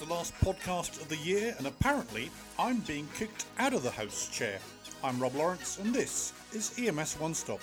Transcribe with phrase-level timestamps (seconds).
[0.00, 4.32] the last podcast of the year, and apparently I'm being kicked out of the host
[4.32, 4.58] chair.
[5.04, 7.60] I'm Rob Lawrence, and this is EMS One Stop.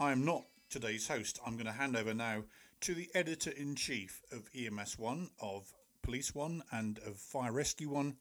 [0.00, 1.40] As I I am not today's host.
[1.44, 2.44] I'm going to hand over now
[2.82, 7.88] to the editor in chief of EMS One, of Police One, and of Fire Rescue
[7.88, 8.16] One,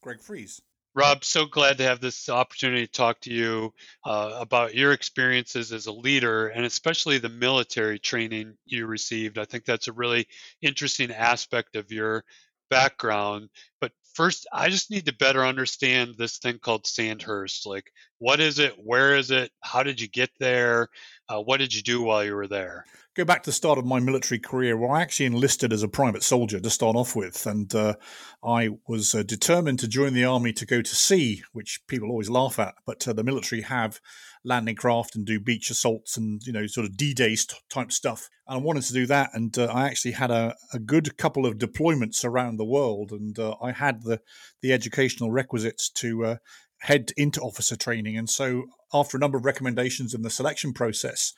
[0.00, 0.62] Greg Friese.
[0.94, 3.74] Rob, so glad to have this opportunity to talk to you
[4.04, 9.38] uh, about your experiences as a leader and especially the military training you received.
[9.38, 10.26] I think that's a really
[10.62, 12.24] interesting aspect of your
[12.70, 13.50] background.
[13.80, 17.66] But first, I just need to better understand this thing called Sandhurst.
[17.66, 18.74] Like, what is it?
[18.76, 19.52] Where is it?
[19.62, 20.88] How did you get there?
[21.28, 22.84] Uh, what did you do while you were there?
[23.14, 25.88] Go back to the start of my military career, where I actually enlisted as a
[25.88, 27.94] private soldier to start off with, and uh,
[28.42, 32.28] I was uh, determined to join the army to go to sea, which people always
[32.28, 32.74] laugh at.
[32.86, 34.00] But uh, the military have
[34.44, 37.36] landing craft and do beach assaults and you know sort of D-Day
[37.68, 38.28] type stuff.
[38.46, 41.46] And I wanted to do that, and uh, I actually had a, a, good couple
[41.46, 44.20] of deployments around the world, and uh, I had the
[44.62, 46.36] the educational requisites to uh,
[46.78, 48.16] head into officer training.
[48.16, 51.32] And so, after a number of recommendations in the selection process,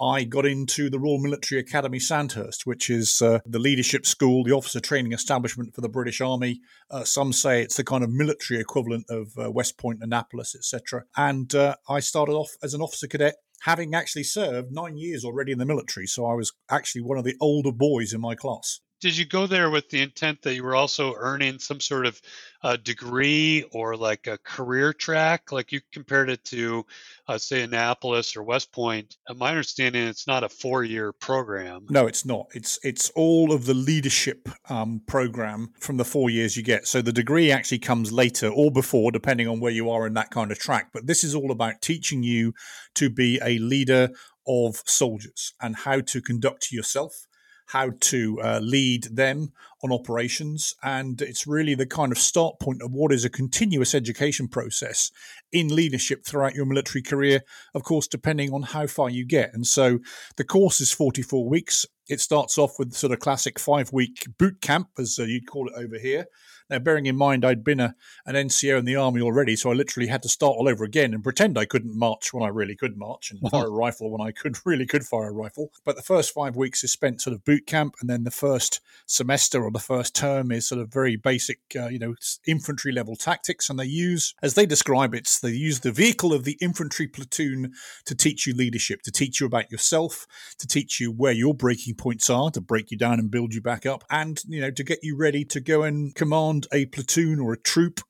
[0.00, 4.52] I got into the Royal Military Academy Sandhurst, which is uh, the leadership school, the
[4.52, 6.60] officer training establishment for the British Army.
[6.90, 11.04] Uh, some say it's the kind of military equivalent of uh, West Point, Annapolis, etc.
[11.16, 15.52] And uh, I started off as an officer cadet having actually served nine years already
[15.52, 16.06] in the military.
[16.06, 19.46] So I was actually one of the older boys in my class did you go
[19.46, 22.20] there with the intent that you were also earning some sort of
[22.62, 25.52] uh, degree or like a career track?
[25.52, 26.84] Like you compared it to,
[27.28, 29.16] uh, say, Annapolis or West Point.
[29.28, 31.86] Uh, my understanding, it's not a four-year program.
[31.88, 32.48] No, it's not.
[32.54, 36.86] It's it's all of the leadership um, program from the four years you get.
[36.86, 40.30] So the degree actually comes later or before, depending on where you are in that
[40.30, 40.90] kind of track.
[40.92, 42.52] But this is all about teaching you
[42.94, 44.10] to be a leader
[44.48, 47.27] of soldiers and how to conduct yourself
[47.68, 49.52] how to uh, lead them
[49.82, 50.74] on operations.
[50.82, 55.10] And it's really the kind of start point of what is a continuous education process
[55.52, 57.42] in leadership throughout your military career,
[57.74, 59.52] of course, depending on how far you get.
[59.52, 59.98] And so
[60.36, 61.84] the course is 44 weeks.
[62.08, 65.68] It starts off with sort of classic five week boot camp, as uh, you'd call
[65.68, 66.26] it over here.
[66.70, 67.94] Now, bearing in mind I'd been a,
[68.26, 71.14] an NCO in the army already, so I literally had to start all over again
[71.14, 74.26] and pretend I couldn't march when I really could march and fire a rifle when
[74.26, 75.70] I could really could fire a rifle.
[75.84, 78.80] But the first five weeks is spent sort of boot camp, and then the first
[79.06, 82.14] semester or the first term is sort of very basic, uh, you know,
[82.46, 83.70] infantry level tactics.
[83.70, 87.72] And they use, as they describe it, they use the vehicle of the infantry platoon
[88.04, 90.26] to teach you leadership, to teach you about yourself,
[90.58, 93.60] to teach you where your breaking points are, to break you down and build you
[93.60, 96.86] back up, and you know, to get you ready to go and command command a
[96.86, 98.00] platoon or a troop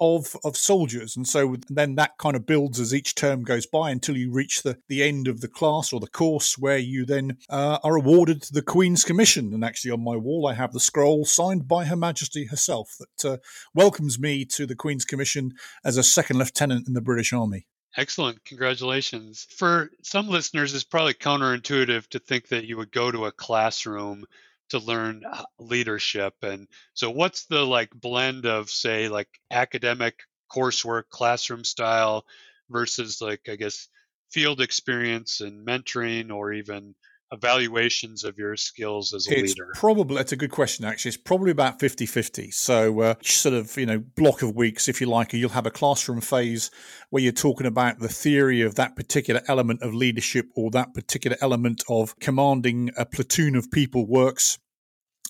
[0.00, 3.90] of of soldiers and so then that kind of builds as each term goes by
[3.90, 7.36] until you reach the the end of the class or the course where you then
[7.48, 11.24] uh, are awarded the queen's commission and actually on my wall i have the scroll
[11.24, 13.36] signed by her majesty herself that uh,
[13.74, 15.52] welcomes me to the queen's commission
[15.84, 18.42] as a second lieutenant in the british army Excellent.
[18.46, 19.46] Congratulations.
[19.50, 24.24] For some listeners, it's probably counterintuitive to think that you would go to a classroom
[24.70, 31.04] to learn uh, leadership and so what's the like blend of say like academic coursework
[31.10, 32.24] classroom style
[32.70, 33.88] versus like i guess
[34.30, 36.94] field experience and mentoring or even
[37.32, 39.72] evaluations of your skills as a it's leader?
[39.74, 41.10] Probably, that's a good question, actually.
[41.10, 42.50] It's probably about 50 50.
[42.50, 45.70] So, uh, sort of, you know, block of weeks, if you like, you'll have a
[45.70, 46.70] classroom phase
[47.10, 51.36] where you're talking about the theory of that particular element of leadership or that particular
[51.40, 54.58] element of commanding a platoon of people works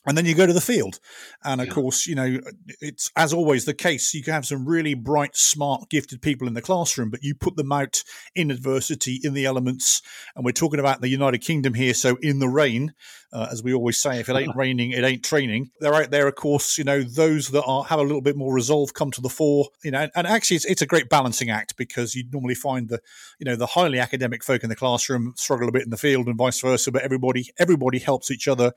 [0.06, 0.98] and then you go to the field.
[1.44, 1.72] And of yeah.
[1.72, 2.40] course you know
[2.80, 6.54] it's as always the case you can have some really bright smart gifted people in
[6.54, 8.02] the classroom but you put them out
[8.34, 10.02] in adversity in the elements.
[10.34, 12.94] And we're talking about the united kingdom here so in the rain
[13.32, 15.70] uh, as we always say if it ain't raining it ain't training.
[15.80, 18.52] They're out there of course you know those that are have a little bit more
[18.52, 21.50] resolve come to the fore you know and, and actually it's, it's a great balancing
[21.50, 23.00] act because you normally find the
[23.38, 26.26] you know the highly academic folk in the classroom struggle a bit in the field
[26.26, 28.72] and vice versa but everybody everybody helps each other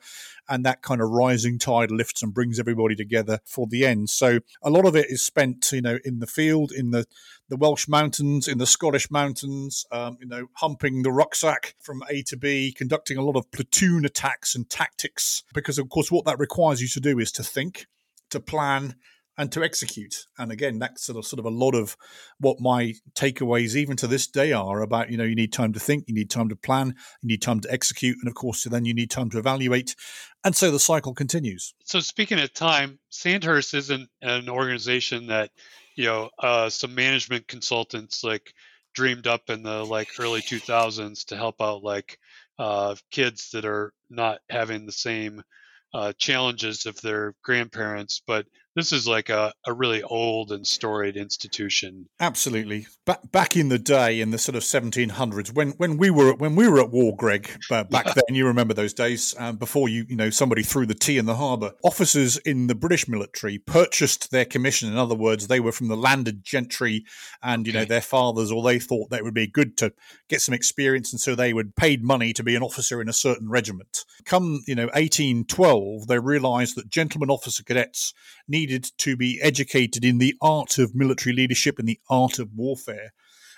[0.48, 4.10] and that kind of rising tide lifts and brings everybody together for the end.
[4.10, 7.06] So a lot of it is spent, you know, in the field, in the
[7.48, 12.22] the Welsh mountains, in the Scottish mountains, um, you know, humping the rucksack from A
[12.22, 15.44] to B, conducting a lot of platoon attacks and tactics.
[15.54, 17.86] Because of course, what that requires you to do is to think,
[18.30, 18.96] to plan,
[19.38, 20.26] and to execute.
[20.38, 21.96] And again, that's sort of sort of a lot of
[22.38, 25.10] what my takeaways, even to this day, are about.
[25.10, 27.60] You know, you need time to think, you need time to plan, you need time
[27.60, 29.94] to execute, and of course, then you need time to evaluate.
[30.44, 31.74] And so the cycle continues.
[31.84, 35.50] So speaking of time, Sandhurst isn't an organization that
[35.96, 38.52] you know uh, some management consultants like
[38.94, 42.18] dreamed up in the like early 2000s to help out like
[42.58, 45.42] uh, kids that are not having the same
[45.92, 51.16] uh, challenges of their grandparents, but this is like a, a really old and storied
[51.16, 52.08] institution.
[52.20, 52.86] Absolutely.
[53.06, 56.54] Back back in the day, in the sort of 1700s, when when we were when
[56.54, 58.12] we were at war, Greg, back yeah.
[58.14, 61.24] then, you remember those days um, before you you know somebody threw the tea in
[61.24, 61.72] the harbour.
[61.82, 64.90] Officers in the British military purchased their commission.
[64.90, 67.04] In other words, they were from the landed gentry,
[67.42, 67.80] and you okay.
[67.80, 69.94] know their fathers, or they thought that it would be good to
[70.28, 73.14] get some experience, and so they would paid money to be an officer in a
[73.14, 74.04] certain regiment.
[74.26, 78.12] Come you know 1812, they realised that gentlemen officer cadets
[78.46, 82.50] need needed to be educated in the art of military leadership and the art of
[82.52, 83.12] warfare.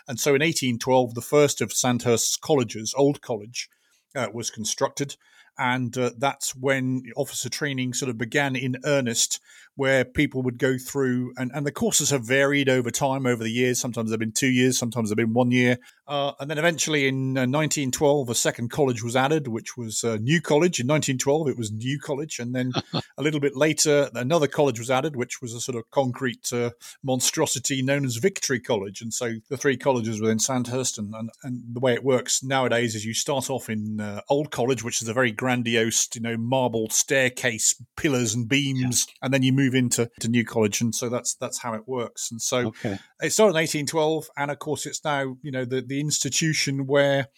[0.07, 3.71] And so in 1812, the first of Sandhurst's colleges, Old College,
[4.15, 5.17] uh, was constructed.
[5.59, 9.41] And uh, that's when officer training sort of began in earnest
[9.79, 13.51] where people would go through, and, and the courses have varied over time, over the
[13.51, 13.79] years.
[13.79, 15.79] Sometimes they've been two years, sometimes they've been one year.
[16.09, 20.17] Uh, and then eventually in uh, 1912, a second college was added, which was uh,
[20.21, 20.81] New College.
[20.81, 22.41] In 1912, it was New College.
[22.41, 22.73] And then
[23.19, 26.71] a little bit later, another college was added, which was a sort of concrete uh,
[27.05, 29.01] monstrosity known as Victory College.
[29.01, 30.99] And so the three colleges within Sandhurst.
[30.99, 34.51] And, and, and the way it works nowadays is you start off in uh, Old
[34.51, 39.07] College, which is a very grandiose, you know, marble staircase, pillars and beams.
[39.07, 39.15] Yeah.
[39.23, 41.87] And then you move move into to New College, and so that's that's how it
[41.87, 42.31] works.
[42.31, 42.99] And so okay.
[43.21, 47.29] it started in 1812, and of course it's now you know the the institution where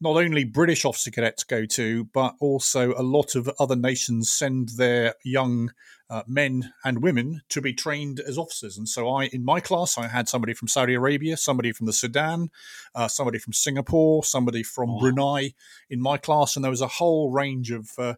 [0.00, 4.70] not only British officer cadets go to, but also a lot of other nations send
[4.76, 5.70] their young
[6.10, 8.76] uh, men and women to be trained as officers.
[8.76, 11.92] And so, I, in my class, I had somebody from Saudi Arabia, somebody from the
[11.92, 12.50] Sudan,
[12.94, 15.00] uh, somebody from Singapore, somebody from oh.
[15.00, 15.54] Brunei
[15.88, 18.14] in my class, and there was a whole range of uh,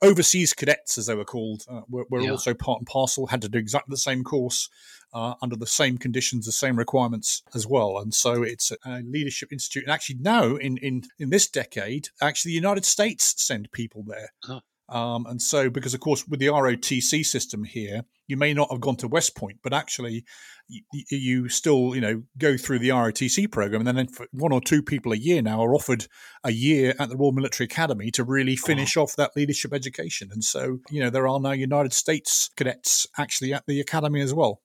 [0.00, 2.30] overseas cadets, as they were called, uh, were, were yeah.
[2.30, 4.68] also part and parcel, had to do exactly the same course.
[5.14, 9.50] Uh, under the same conditions, the same requirements as well, and so it's a leadership
[9.50, 9.84] institute.
[9.84, 14.34] And actually, now in in in this decade, actually, the United States send people there.
[14.44, 14.60] Huh.
[14.88, 18.80] Um, and so, because of course, with the ROTC system here, you may not have
[18.80, 20.24] gone to West Point, but actually,
[20.68, 24.82] you, you still, you know, go through the ROTC program, and then one or two
[24.82, 26.06] people a year now are offered
[26.42, 29.02] a year at the Royal Military Academy to really finish oh.
[29.02, 30.30] off that leadership education.
[30.32, 34.32] And so, you know, there are now United States cadets actually at the academy as
[34.32, 34.60] well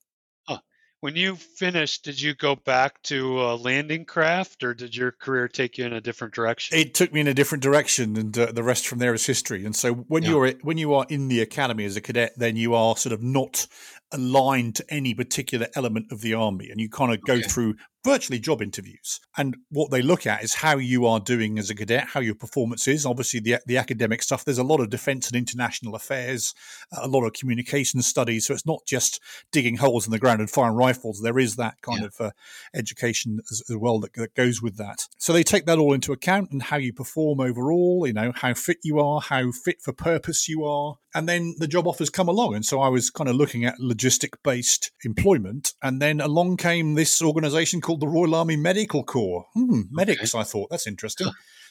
[1.04, 5.50] when you finished, did you go back to a landing craft, or did your career
[5.50, 6.80] take you in a different direction?
[6.80, 9.66] It took me in a different direction, and uh, the rest from there is history.
[9.66, 10.30] And so, when yeah.
[10.30, 13.22] you're when you are in the academy as a cadet, then you are sort of
[13.22, 13.68] not
[14.14, 17.42] aligned to any particular element of the army, and you kind of go okay.
[17.42, 19.20] through virtually job interviews.
[19.38, 22.36] And what they look at is how you are doing as a cadet, how your
[22.36, 23.06] performance is.
[23.06, 26.54] Obviously, the, the academic stuff, there's a lot of defense and international affairs,
[26.92, 28.46] a lot of communication studies.
[28.46, 29.22] So it's not just
[29.52, 31.22] digging holes in the ground and firing rifles.
[31.22, 32.08] There is that kind yeah.
[32.08, 32.32] of uh,
[32.74, 35.08] education as, as well that, that, goes with that.
[35.18, 38.54] So they take that all into account and how you perform overall, you know, how
[38.54, 40.96] fit you are, how fit for purpose you are.
[41.16, 42.56] And then the job offers come along.
[42.56, 45.74] And so I was kind of looking at logistic based employment.
[45.82, 49.46] And then along came this organization called called the Royal Army Medical Corps.
[49.54, 50.42] Hmm, medics, okay.
[50.42, 50.70] I thought.
[50.72, 51.30] That's interesting.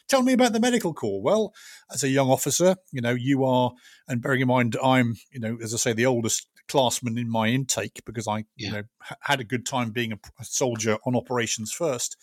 [0.09, 1.21] Tell me about the medical corps.
[1.21, 1.53] Well,
[1.93, 3.73] as a young officer, you know, you are,
[4.07, 7.49] and bearing in mind, I'm, you know, as I say, the oldest classman in my
[7.49, 8.67] intake because I, yeah.
[8.67, 8.83] you know,
[9.23, 12.17] had a good time being a, a soldier on operations first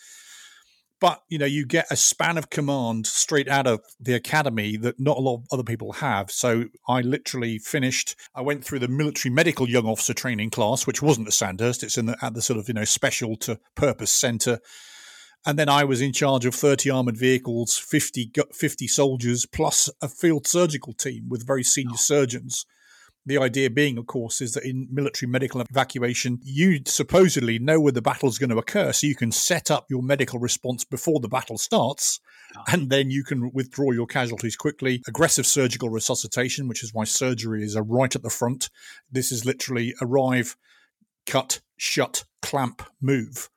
[0.99, 4.99] but you know you get a span of command straight out of the academy that
[4.99, 6.31] not a lot of other people have.
[6.31, 11.01] So i literally finished i went through the military medical young officer training class which
[11.01, 11.83] wasn't at sandhurst.
[11.83, 14.59] It's in the, at the sort of you know special to purpose center.
[15.45, 20.09] And then I was in charge of 30 armored vehicles, 50, 50 soldiers, plus a
[20.09, 21.97] field surgical team with very senior oh.
[21.97, 22.65] surgeons
[23.25, 27.91] the idea being, of course, is that in military medical evacuation, you supposedly know where
[27.91, 28.91] the battle is going to occur.
[28.91, 32.19] So you can set up your medical response before the battle starts,
[32.67, 35.03] and then you can withdraw your casualties quickly.
[35.07, 38.69] Aggressive surgical resuscitation, which is why surgery is a right at the front.
[39.11, 40.55] This is literally arrive,
[41.25, 43.49] cut, shut, clamp, move.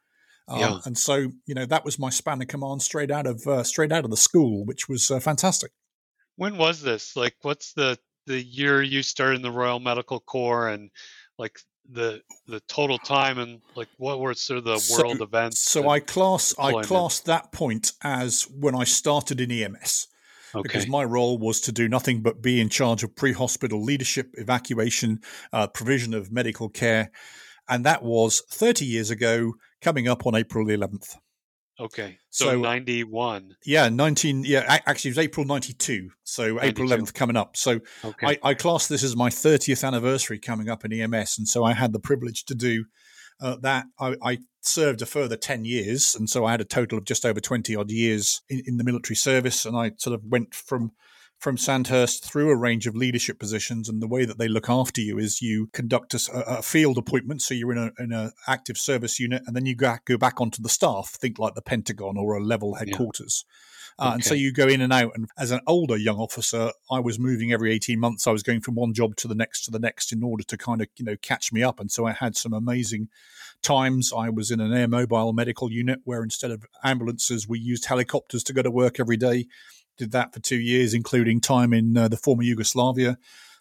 [0.48, 0.78] Um, yeah.
[0.84, 3.92] and so you know that was my span of command straight out of uh, straight
[3.92, 5.70] out of the school, which was uh, fantastic.
[6.36, 7.14] When was this?
[7.14, 10.90] Like, what's the the year you started in the Royal Medical Corps and
[11.38, 11.58] like
[11.90, 15.60] the the total time and like what were sort of the so, world events?
[15.60, 16.54] So I class?
[16.58, 20.08] I class that point as when I started in EMS.
[20.54, 20.62] okay.
[20.62, 24.30] because my role was to do nothing but be in charge of pre hospital leadership,
[24.34, 25.20] evacuation,
[25.52, 27.10] uh, provision of medical care.
[27.68, 31.16] And that was 30 years ago, coming up on April 11th.
[31.82, 32.18] Okay.
[32.30, 33.56] So, so, 91.
[33.66, 34.44] Yeah, 19.
[34.44, 36.10] Yeah, actually, it was April 92.
[36.22, 36.66] So 92.
[36.66, 37.56] April 11th coming up.
[37.56, 38.38] So okay.
[38.42, 41.38] I, I class this as my 30th anniversary coming up in EMS.
[41.38, 42.84] And so I had the privilege to do
[43.40, 43.86] uh, that.
[43.98, 46.14] I, I, served a further 10 years.
[46.14, 48.84] And so I had a total of just over 20 odd years in, in the
[48.84, 49.66] military service.
[49.66, 50.92] And I sort of went from
[51.42, 55.00] from Sandhurst through a range of leadership positions, and the way that they look after
[55.00, 58.78] you is you conduct a, a field appointment, so you're in a in an active
[58.78, 61.08] service unit, and then you go, go back onto the staff.
[61.08, 63.44] Think like the Pentagon or a level headquarters.
[63.44, 63.58] Yeah.
[63.98, 64.14] Uh, okay.
[64.14, 65.12] And so you go in and out.
[65.16, 68.26] And as an older young officer, I was moving every 18 months.
[68.26, 70.56] I was going from one job to the next to the next in order to
[70.56, 71.80] kind of, you know, catch me up.
[71.80, 73.08] And so I had some amazing
[73.62, 74.12] times.
[74.16, 78.44] I was in an air mobile medical unit where instead of ambulances, we used helicopters
[78.44, 79.46] to go to work every day
[80.02, 83.18] did that for two years, including time in uh, the former Yugoslavia,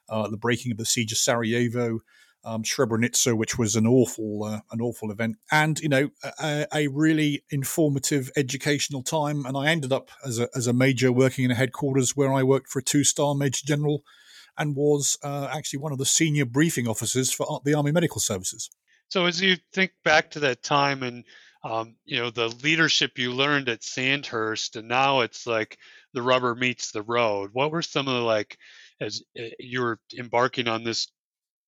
[0.10, 2.00] uh, the breaking of the siege of Sarajevo,
[2.43, 6.10] um, Srebrenica, which was an awful, uh, an awful event, and you know,
[6.41, 9.45] a, a, really informative, educational time.
[9.45, 12.41] And I ended up as a as a major working in a headquarters where I
[12.41, 14.01] worked for a two star major general,
[14.57, 18.71] and was uh, actually one of the senior briefing officers for the Army Medical Services.
[19.10, 21.24] So as you think back to that time and
[21.63, 25.77] um, you know the leadership you learned at Sandhurst, and now it's like
[26.13, 27.51] the rubber meets the road.
[27.53, 28.58] What were some of the like
[29.00, 31.08] as eh, you were embarking on this?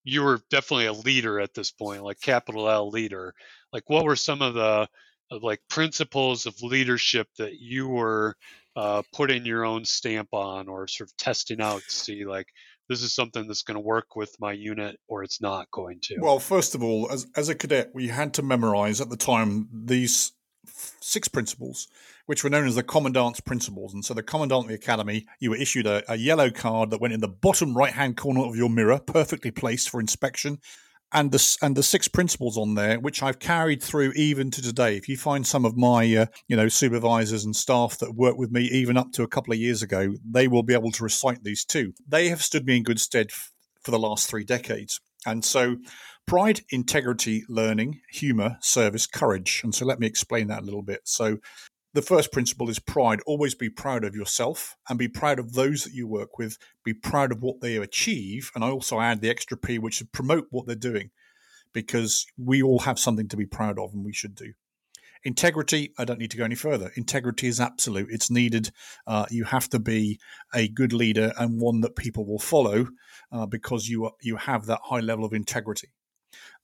[0.04, 3.34] You were definitely a leader at this point, like capital L leader.
[3.72, 4.88] Like what were some of the
[5.32, 8.36] like principles of leadership that you were
[8.76, 12.48] uh, putting your own stamp on, or sort of testing out to see like
[12.90, 16.18] this is something that's going to work with my unit or it's not going to?
[16.20, 19.70] Well, first of all, as, as a cadet, we had to memorize at the time
[19.72, 20.34] these
[20.66, 21.88] six principles,
[22.26, 23.94] which were known as the commandant's principles.
[23.94, 27.02] And so, the commandant of the academy, you were issued a, a yellow card that
[27.02, 30.60] went in the bottom right hand corner of your mirror, perfectly placed for inspection
[31.14, 34.98] and the and the six principles on there, which I've carried through even to today.
[34.98, 38.52] If you find some of my uh, you know supervisors and staff that work with
[38.52, 41.44] me even up to a couple of years ago, they will be able to recite
[41.44, 41.94] these too.
[42.08, 43.52] They have stood me in good stead f-
[43.82, 45.78] for the last three decades, and so
[46.26, 49.62] pride, integrity, learning, humor, service, courage.
[49.64, 51.02] And so let me explain that a little bit.
[51.04, 51.38] So
[51.94, 53.20] the first principle is pride.
[53.26, 56.58] Always be proud of yourself and be proud of those that you work with.
[56.84, 58.52] Be proud of what they achieve.
[58.56, 61.12] And I also add the extra P, which is promote what they're doing
[61.72, 64.54] because we all have something to be proud of and we should do.
[65.26, 66.92] Integrity, I don't need to go any further.
[66.96, 68.72] Integrity is absolute, it's needed.
[69.08, 70.20] Uh, you have to be
[70.54, 72.88] a good leader and one that people will follow
[73.32, 75.90] uh, because you, you have that high level of integrity.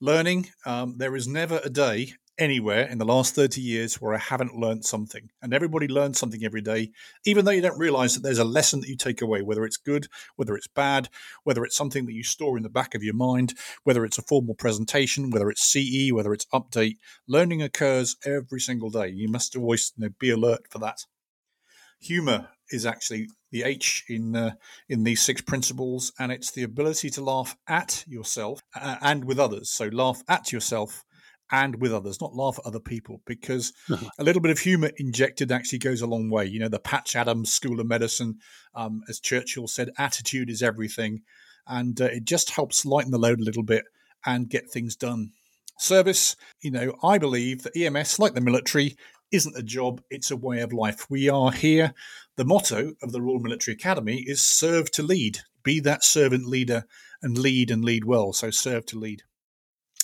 [0.00, 4.18] Learning, um, there is never a day anywhere in the last 30 years where I
[4.18, 5.30] haven't learned something.
[5.42, 6.90] And everybody learns something every day,
[7.26, 9.76] even though you don't realize that there's a lesson that you take away, whether it's
[9.76, 11.10] good, whether it's bad,
[11.44, 14.22] whether it's something that you store in the back of your mind, whether it's a
[14.22, 16.96] formal presentation, whether it's CE, whether it's update.
[17.28, 19.08] Learning occurs every single day.
[19.08, 21.04] You must always you know, be alert for that.
[22.00, 24.52] Humor is actually the H in uh,
[24.88, 29.38] in these six principles, and it's the ability to laugh at yourself uh, and with
[29.38, 29.70] others.
[29.70, 31.04] So laugh at yourself
[31.52, 33.72] and with others, not laugh at other people, because
[34.18, 36.46] a little bit of humor injected actually goes a long way.
[36.46, 38.38] You know, the Patch Adams School of Medicine,
[38.74, 41.22] um, as Churchill said, attitude is everything.
[41.66, 43.84] And uh, it just helps lighten the load a little bit
[44.24, 45.30] and get things done.
[45.78, 48.96] Service, you know, I believe that EMS, like the military,
[49.30, 51.08] isn't a job, it's a way of life.
[51.10, 51.94] We are here.
[52.36, 55.40] The motto of the Royal Military Academy is serve to lead.
[55.62, 56.84] Be that servant leader
[57.22, 58.32] and lead and lead well.
[58.32, 59.22] So serve to lead.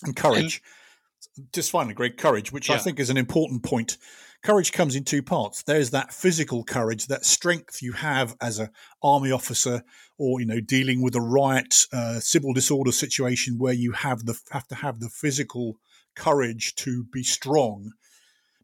[0.03, 0.63] And courage.
[0.63, 2.77] And- just finally, great courage, which yeah.
[2.77, 3.99] I think is an important point.
[4.43, 5.63] Courage comes in two parts.
[5.63, 8.69] There's that physical courage, that strength you have as an
[9.03, 9.83] army officer,
[10.19, 14.39] or you know, dealing with a riot, uh, civil disorder situation where you have the
[14.51, 15.79] have to have the physical
[16.15, 17.93] courage to be strong.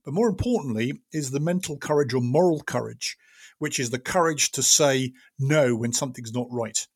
[0.05, 3.17] But more importantly, is the mental courage or moral courage,
[3.59, 6.87] which is the courage to say no when something's not right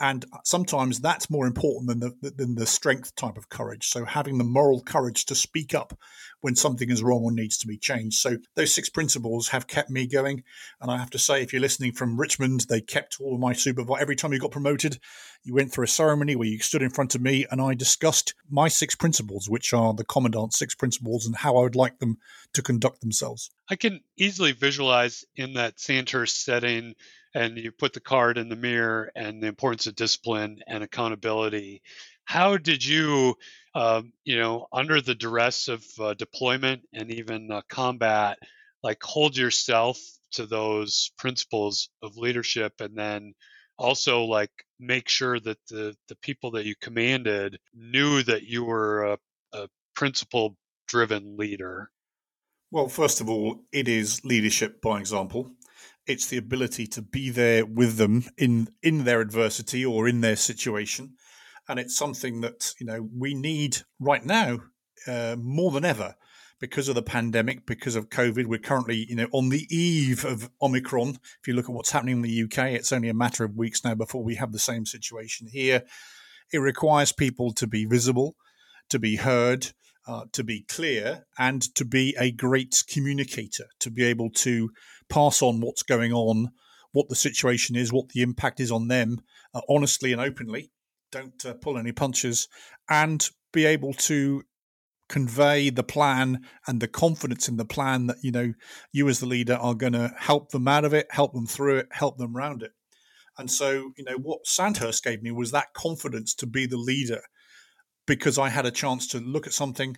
[0.00, 3.88] and sometimes that's more important than the than the strength type of courage.
[3.88, 5.98] So having the moral courage to speak up
[6.40, 8.18] when something is wrong or needs to be changed.
[8.18, 10.42] So those six principles have kept me going.
[10.80, 13.52] And i have to say if you're listening from richmond they kept all of my
[13.52, 14.98] supervisor every time you got promoted
[15.42, 18.34] you went through a ceremony where you stood in front of me and i discussed
[18.50, 22.18] my six principles which are the commandant's six principles and how i would like them
[22.54, 23.50] to conduct themselves.
[23.68, 26.94] I can easily visualize in that sandhurst setting
[27.34, 31.82] and you put the card in the mirror and the importance of discipline and accountability.
[32.24, 33.34] How did you,
[33.74, 38.38] uh, you know, under the duress of uh, deployment and even uh, combat,
[38.82, 39.98] like hold yourself
[40.32, 43.34] to those principles of leadership and then
[43.78, 49.04] also like make sure that the the people that you commanded knew that you were
[49.04, 49.18] a,
[49.52, 51.90] a principle driven leader
[52.70, 55.50] well first of all it is leadership by example
[56.06, 60.36] it's the ability to be there with them in in their adversity or in their
[60.36, 61.14] situation
[61.68, 64.60] and it's something that you know we need right now
[65.06, 66.14] uh, more than ever
[66.60, 68.46] because of the pandemic, because of COVID.
[68.46, 71.18] We're currently, you know, on the eve of Omicron.
[71.40, 73.84] If you look at what's happening in the UK, it's only a matter of weeks
[73.84, 75.82] now before we have the same situation here.
[76.52, 78.36] It requires people to be visible,
[78.90, 79.72] to be heard,
[80.06, 84.70] uh, to be clear, and to be a great communicator, to be able to
[85.08, 86.50] pass on what's going on,
[86.92, 89.18] what the situation is, what the impact is on them,
[89.54, 90.70] uh, honestly and openly.
[91.10, 92.48] Don't uh, pull any punches,
[92.88, 94.42] and be able to
[95.08, 98.52] convey the plan and the confidence in the plan that you know
[98.90, 101.76] you as the leader are going to help them out of it help them through
[101.76, 102.72] it help them around it
[103.36, 107.20] and so you know what sandhurst gave me was that confidence to be the leader
[108.06, 109.96] because i had a chance to look at something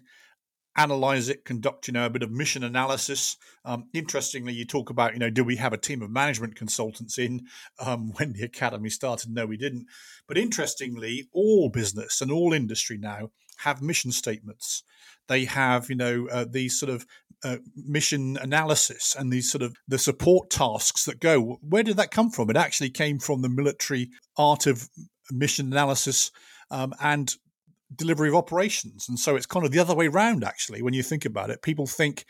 [0.78, 5.14] analyze it conduct you know a bit of mission analysis um, interestingly you talk about
[5.14, 7.46] you know do we have a team of management consultants in
[7.78, 9.86] um, when the academy started no we didn't
[10.26, 14.82] but interestingly all business and all industry now have mission statements.
[15.28, 17.06] They have, you know, uh, these sort of
[17.44, 21.58] uh, mission analysis and these sort of the support tasks that go.
[21.62, 22.50] Where did that come from?
[22.50, 24.88] It actually came from the military art of
[25.30, 26.30] mission analysis
[26.70, 27.34] um, and
[27.94, 29.08] delivery of operations.
[29.08, 31.62] And so it's kind of the other way around, actually, when you think about it.
[31.62, 32.24] People think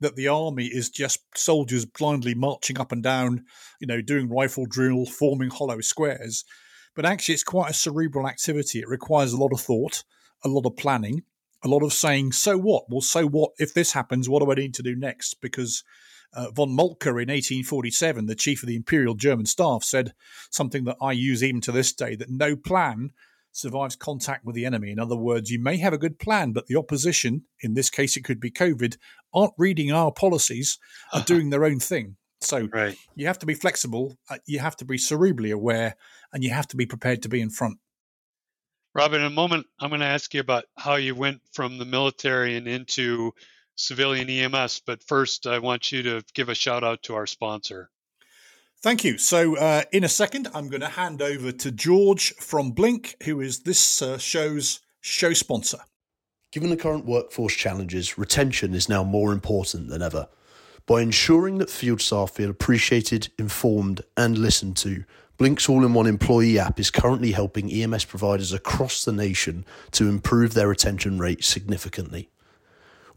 [0.00, 3.44] that the army is just soldiers blindly marching up and down,
[3.80, 6.44] you know, doing rifle drill, forming hollow squares.
[6.94, 8.80] But actually, it's quite a cerebral activity.
[8.80, 10.04] It requires a lot of thought
[10.44, 11.22] a lot of planning,
[11.64, 12.84] a lot of saying, so what?
[12.88, 14.28] Well, so what if this happens?
[14.28, 15.40] What do I need to do next?
[15.40, 15.84] Because
[16.34, 20.12] uh, von Moltke in 1847, the chief of the Imperial German staff, said
[20.50, 23.10] something that I use even to this day that no plan
[23.52, 24.90] survives contact with the enemy.
[24.90, 28.16] In other words, you may have a good plan, but the opposition, in this case
[28.16, 28.96] it could be COVID,
[29.32, 30.78] aren't reading our policies,
[31.12, 32.16] are doing their own thing.
[32.40, 32.96] So right.
[33.14, 35.96] you have to be flexible, uh, you have to be cerebrally aware,
[36.32, 37.78] and you have to be prepared to be in front.
[38.94, 41.84] Robin, in a moment, I'm going to ask you about how you went from the
[41.84, 43.32] military and into
[43.76, 44.82] civilian EMS.
[44.84, 47.90] But first, I want you to give a shout out to our sponsor.
[48.82, 49.16] Thank you.
[49.16, 53.40] So, uh, in a second, I'm going to hand over to George from Blink, who
[53.40, 55.78] is this uh, show's show sponsor.
[56.50, 60.26] Given the current workforce challenges, retention is now more important than ever.
[60.84, 65.04] By ensuring that field staff feel appreciated, informed, and listened to,
[65.38, 70.08] Blink's all in one employee app is currently helping EMS providers across the nation to
[70.08, 72.30] improve their retention rate significantly.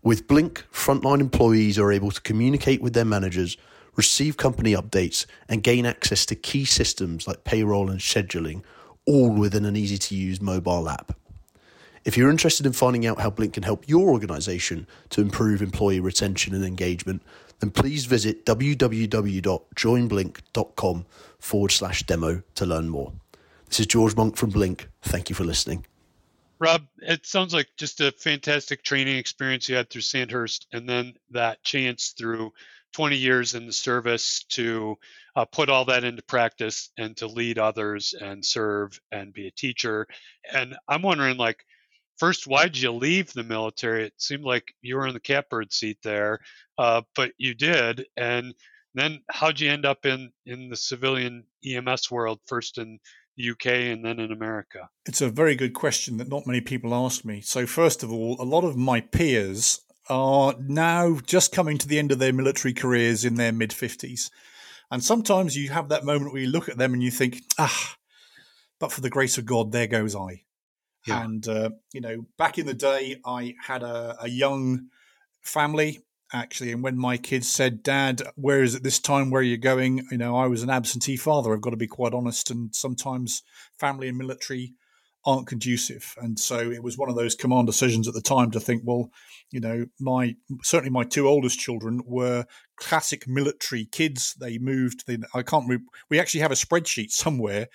[0.04, 3.58] With Blink, frontline employees are able to communicate with their managers,
[3.96, 8.64] receive company updates, and gain access to key systems like payroll and scheduling,
[9.06, 11.18] all within an easy to use mobile app.
[12.04, 16.00] If you're interested in finding out how Blink can help your organization to improve employee
[16.00, 17.24] retention and engagement,
[17.60, 21.06] then please visit www.joinblink.com
[21.40, 23.14] forward slash demo to learn more.
[23.68, 24.88] This is George Monk from Blink.
[25.02, 25.86] Thank you for listening.
[26.60, 31.16] Rob, it sounds like just a fantastic training experience you had through Sandhurst, and then
[31.32, 32.54] that chance through
[32.96, 34.96] 20 years in the service to
[35.36, 39.52] uh, put all that into practice and to lead others and serve and be a
[39.52, 40.08] teacher.
[40.54, 41.66] And I'm wondering, like,
[42.18, 44.06] first, why did you leave the military?
[44.06, 46.40] It seemed like you were in the catbird seat there,
[46.78, 48.06] uh, but you did.
[48.16, 48.54] And
[48.94, 53.00] then how'd you end up in in the civilian EMS world, first in
[53.36, 54.88] the UK and then in America?
[55.06, 57.42] It's a very good question that not many people ask me.
[57.42, 62.00] So, first of all, a lot of my peers are now just coming to the
[62.00, 64.30] end of their military careers in their mid 50s.
[64.92, 67.96] And sometimes you have that moment where you look at them and you think, ah,
[68.80, 70.44] but for the grace of God, there goes I.
[71.08, 71.24] Yeah.
[71.24, 74.90] And, uh, you know, back in the day, I had a, a young
[75.42, 76.02] family
[76.34, 76.72] actually.
[76.72, 79.30] And when my kids said, Dad, where is it this time?
[79.30, 80.06] Where are you going?
[80.12, 81.54] You know, I was an absentee father.
[81.54, 82.52] I've got to be quite honest.
[82.52, 83.44] And sometimes
[83.80, 84.74] family and military
[85.26, 86.16] aren't conducive.
[86.22, 89.10] And so it was one of those command decisions at the time to think, well,
[89.52, 92.46] you know, my certainly my two oldest children were
[92.78, 94.36] classic military kids.
[94.40, 95.06] They moved.
[95.08, 95.70] They, I can't.
[96.10, 97.68] We actually have a spreadsheet somewhere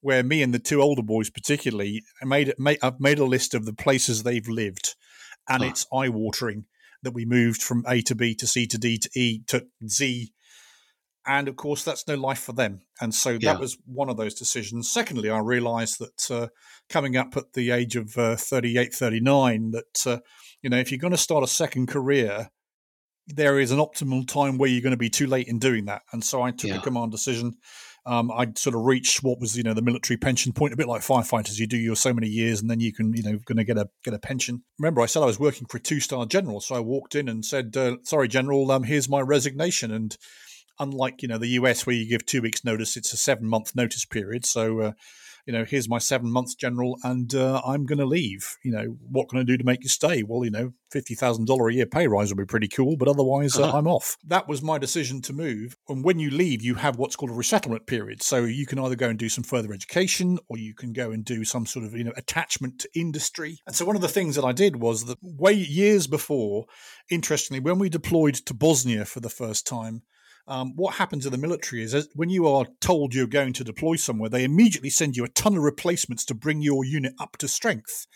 [0.00, 3.64] where me and the two older boys, particularly, made, made I've made a list of
[3.64, 4.94] the places they've lived,
[5.48, 5.68] and huh.
[5.68, 6.66] it's eye watering
[7.02, 10.32] that we moved from A to B to C to D to E to Z.
[11.26, 12.82] And of course, that's no life for them.
[13.00, 13.52] And so yeah.
[13.52, 14.90] that was one of those decisions.
[14.90, 16.48] Secondly, I realized that uh,
[16.88, 20.18] coming up at the age of uh, 38, 39, that, uh,
[20.62, 22.48] you know, if you're going to start a second career,
[23.26, 26.02] there is an optimal time where you're going to be too late in doing that.
[26.12, 26.76] And so I took yeah.
[26.76, 27.54] a command decision.
[28.06, 30.86] Um, I sort of reached what was you know the military pension point, a bit
[30.86, 31.58] like firefighters.
[31.58, 33.76] You do your so many years, and then you can you know going to get
[33.76, 34.62] a get a pension.
[34.78, 37.28] Remember, I said I was working for a two star general, so I walked in
[37.28, 40.16] and said, uh, "Sorry, General, um, here's my resignation." And
[40.78, 43.74] unlike you know the US where you give two weeks notice, it's a seven month
[43.74, 44.44] notice period.
[44.44, 44.92] So uh,
[45.46, 48.56] you know, here's my seven months general, and uh, I'm going to leave.
[48.64, 50.24] You know, what can I do to make you stay?
[50.24, 53.06] Well, you know, fifty thousand dollar a year pay rise would be pretty cool, but
[53.06, 53.78] otherwise, uh, uh-huh.
[53.78, 54.16] I'm off.
[54.26, 55.76] That was my decision to move.
[55.88, 58.24] And when you leave, you have what's called a resettlement period.
[58.24, 61.24] So you can either go and do some further education, or you can go and
[61.24, 63.60] do some sort of you know attachment to industry.
[63.68, 66.66] And so one of the things that I did was that way years before,
[67.08, 70.02] interestingly, when we deployed to Bosnia for the first time
[70.48, 73.96] um, what happens in the military is when you are told you're going to deploy
[73.96, 77.48] somewhere, they immediately send you a ton of replacements to bring your unit up to
[77.48, 78.06] strength.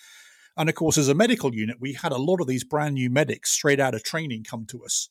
[0.57, 3.11] And of course, as a medical unit, we had a lot of these brand new
[3.11, 5.09] medics straight out of training come to us,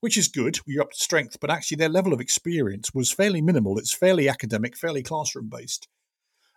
[0.00, 0.60] which is good.
[0.66, 3.78] We're up to strength, but actually, their level of experience was fairly minimal.
[3.78, 5.88] It's fairly academic, fairly classroom based.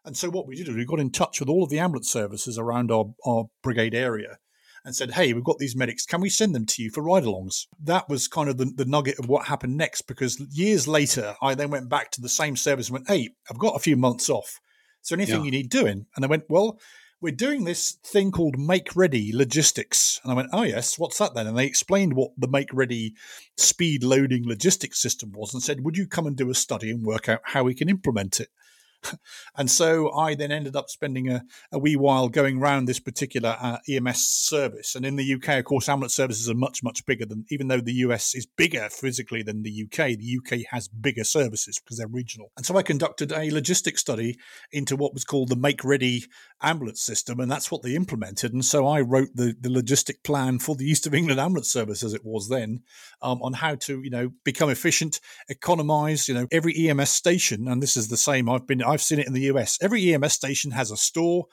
[0.06, 2.12] And so, what we did is we got in touch with all of the ambulance
[2.12, 4.38] services around our, our brigade area
[4.86, 6.06] and said, Hey, we've got these medics.
[6.06, 7.66] Can we send them to you for ride alongs?
[7.84, 11.56] That was kind of the, the nugget of what happened next because years later, I
[11.56, 14.30] then went back to the same service and went, Hey, I've got a few months
[14.30, 14.62] off.
[15.04, 15.46] Is there anything yeah.
[15.46, 16.06] you need doing?
[16.16, 16.80] And they went, Well,
[17.22, 20.20] we're doing this thing called Make Ready Logistics.
[20.24, 21.48] And I went, Oh, yes, what's that then?
[21.48, 23.16] And they explained what the Make Ready
[23.58, 27.04] speed loading logistics system was and said, Would you come and do a study and
[27.04, 28.50] work out how we can implement it?
[29.58, 33.56] and so I then ended up spending a, a wee while going around this particular
[33.60, 34.96] uh, EMS service.
[34.96, 37.82] And in the UK, of course, ambulance services are much, much bigger than, even though
[37.82, 42.08] the US is bigger physically than the UK, the UK has bigger services because they're
[42.08, 42.52] regional.
[42.58, 44.38] And so I conducted a logistics study
[44.72, 46.26] into what was called the Make Ready
[46.62, 48.54] ambulance system, and that's what they implemented.
[48.54, 52.04] And so I wrote the, the logistic plan for the East of England ambulance service
[52.04, 52.82] as it was then
[53.22, 57.82] um, on how to, you know, become efficient, economize, you know, every EMS station, and
[57.82, 58.50] this is the same.
[58.50, 59.78] I've been, I've seen it in the US.
[59.82, 61.46] Every EMS station has a store.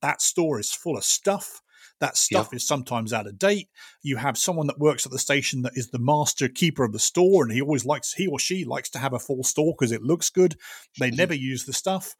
[0.00, 1.60] That store is full of stuff.
[2.00, 3.68] That stuff is sometimes out of date.
[4.02, 6.98] You have someone that works at the station that is the master keeper of the
[6.98, 9.90] store, and he always likes, he or she likes to have a full store because
[9.90, 10.56] it looks good.
[10.98, 11.16] They mm-hmm.
[11.16, 12.14] never use the stuff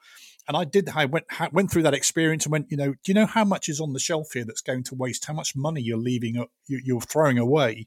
[0.47, 0.91] and I did.
[0.95, 3.69] I went went through that experience and went, you know, do you know how much
[3.69, 5.25] is on the shelf here that's going to waste?
[5.25, 7.87] How much money you're leaving, you're throwing away?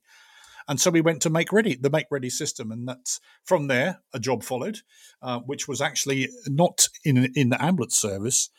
[0.67, 4.01] And so we went to Make Ready, the Make Ready system, and that's from there
[4.13, 4.79] a job followed,
[5.21, 8.49] uh, which was actually not in in the ambulance service,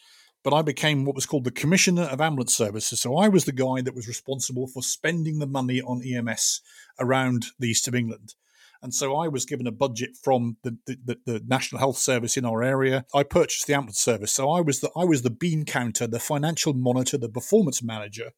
[0.43, 3.01] but I became what was called the Commissioner of Ambulance Services.
[3.01, 6.63] So I was the guy that was responsible for spending the money on EMS
[6.99, 8.35] around the east of England.
[8.81, 12.45] And so I was given a budget from the, the, the, National Health Service in
[12.45, 13.05] our area.
[13.13, 14.33] I purchased the ambulance service.
[14.33, 18.31] So I was the I was the bean counter, the financial monitor, the performance manager.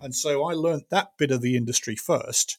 [0.00, 2.58] And so I learned that bit of the industry first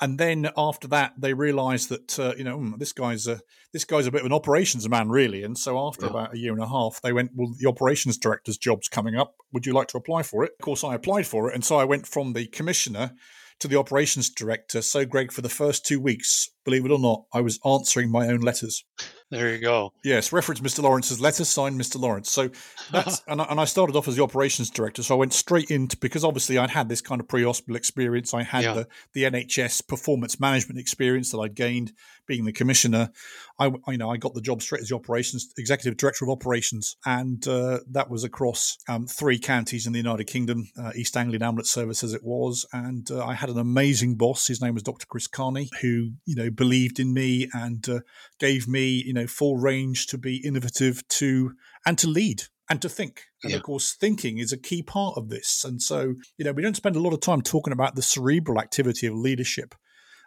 [0.00, 3.40] and then after that they realized that uh, you know hmm, this guy's a
[3.72, 5.42] this guy's a bit of an operations man really.
[5.42, 6.10] And so after yeah.
[6.10, 9.34] about a year and a half they went well the operations director's job's coming up.
[9.52, 10.52] Would you like to apply for it?
[10.58, 11.54] Of course i applied for it.
[11.54, 13.12] And so i went from the commissioner
[13.60, 14.82] to the operations director.
[14.82, 18.26] So greg for the first two weeks believe it or not i was answering my
[18.28, 18.84] own letters
[19.30, 19.92] there you go.
[20.04, 20.82] Yes, reference Mr.
[20.82, 22.00] Lawrence's letter, signed Mr.
[22.00, 22.30] Lawrence.
[22.30, 22.50] So
[22.92, 25.02] that's and, I, and I started off as the operations director.
[25.02, 28.32] So I went straight into because obviously I'd had this kind of pre-hospital experience.
[28.34, 28.74] I had yeah.
[28.74, 31.92] the the NHS performance management experience that I'd gained
[32.26, 33.10] being the commissioner.
[33.58, 36.96] I you know I got the job straight as the operations executive director of operations,
[37.04, 41.42] and uh, that was across um, three counties in the United Kingdom, uh, East Anglian
[41.42, 44.46] Ambulance Service as it was, and uh, I had an amazing boss.
[44.46, 45.06] His name was Dr.
[45.06, 48.00] Chris Carney, who you know believed in me and uh,
[48.38, 51.52] gave me you know full range to be innovative to
[51.84, 53.22] and to lead and to think.
[53.42, 53.58] And yeah.
[53.58, 55.64] of course, thinking is a key part of this.
[55.64, 58.60] And so, you know, we don't spend a lot of time talking about the cerebral
[58.60, 59.74] activity of leadership.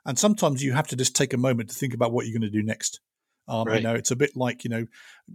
[0.09, 2.51] And sometimes you have to just take a moment to think about what you're going
[2.51, 2.99] to do next.
[3.47, 3.77] Um, right.
[3.77, 4.87] You know, it's a bit like, you know,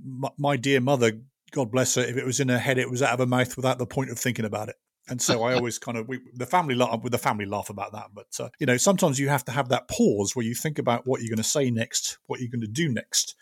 [0.04, 1.12] my, my dear mother,
[1.52, 3.56] God bless her, if it was in her head, it was out of her mouth
[3.56, 4.76] without the point of thinking about it.
[5.08, 7.92] And so I always kind of we, the family laugh with the family laugh about
[7.92, 8.06] that.
[8.12, 11.06] But uh, you know, sometimes you have to have that pause where you think about
[11.06, 13.36] what you're going to say next, what you're going to do next,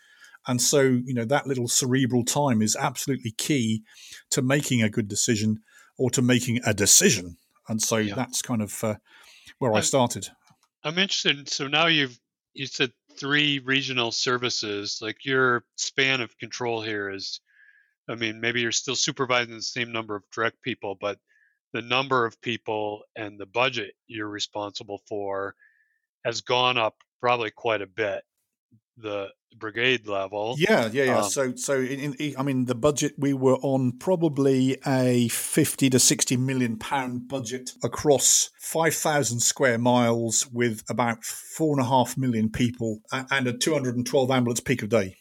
[0.47, 3.83] and so, you know, that little cerebral time is absolutely key
[4.31, 5.61] to making a good decision
[5.97, 7.37] or to making a decision.
[7.67, 8.15] And so yeah.
[8.15, 8.95] that's kind of uh,
[9.59, 10.29] where I started.
[10.83, 11.49] I'm interested.
[11.49, 12.19] So now you've
[12.53, 14.99] you said three regional services.
[15.01, 17.39] Like your span of control here is,
[18.09, 21.17] I mean, maybe you're still supervising the same number of direct people, but
[21.73, 25.55] the number of people and the budget you're responsible for
[26.25, 28.23] has gone up probably quite a bit
[28.97, 30.55] the brigade level.
[30.57, 31.17] Yeah, yeah, yeah.
[31.19, 35.89] Um, so, so in, in, I mean, the budget we were on probably a fifty
[35.89, 41.89] to sixty million pound budget across five thousand square miles with about four and a
[41.89, 45.17] half million people and a two hundred and twelve ambulance peak a day.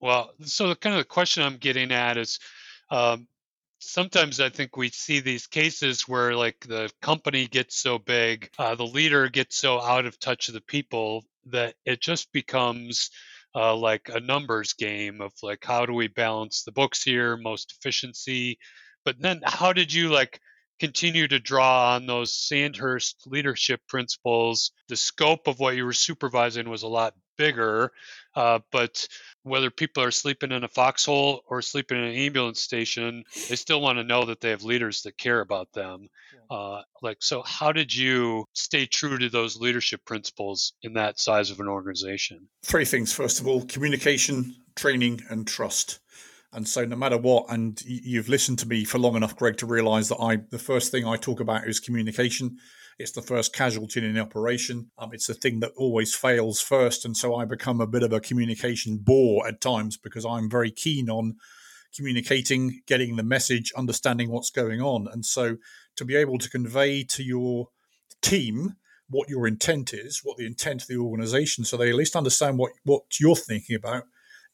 [0.00, 2.38] Well, so the kind of the question I'm getting at is.
[2.90, 3.26] Um,
[3.78, 8.74] sometimes I think we see these cases where like the company gets so big, uh,
[8.74, 13.10] the leader gets so out of touch of the people that it just becomes
[13.56, 17.74] uh, like a numbers game of like how do we balance the books here, most
[17.78, 18.58] efficiency,
[19.04, 20.38] but then how did you like
[20.78, 24.72] continue to draw on those Sandhurst leadership principles?
[24.88, 27.92] The scope of what you were supervising was a lot bigger,
[28.34, 29.06] uh, but
[29.42, 33.80] whether people are sleeping in a foxhole or sleeping in an ambulance station, they still
[33.80, 36.08] want to know that they have leaders that care about them.
[36.50, 41.50] Uh, like, so how did you stay true to those leadership principles in that size
[41.50, 42.48] of an organization?
[42.64, 43.12] Three things.
[43.12, 46.00] First of all, communication, training, and trust.
[46.52, 49.66] And so, no matter what, and you've listened to me for long enough, Greg, to
[49.66, 52.58] realize that I the first thing I talk about is communication.
[52.98, 54.90] It's the first casualty in an operation.
[54.98, 57.04] Um, it's the thing that always fails first.
[57.04, 60.70] And so I become a bit of a communication bore at times because I'm very
[60.70, 61.36] keen on
[61.94, 65.08] communicating, getting the message, understanding what's going on.
[65.12, 65.56] And so
[65.96, 67.68] to be able to convey to your
[68.22, 68.76] team
[69.08, 72.58] what your intent is, what the intent of the organization, so they at least understand
[72.58, 74.04] what, what you're thinking about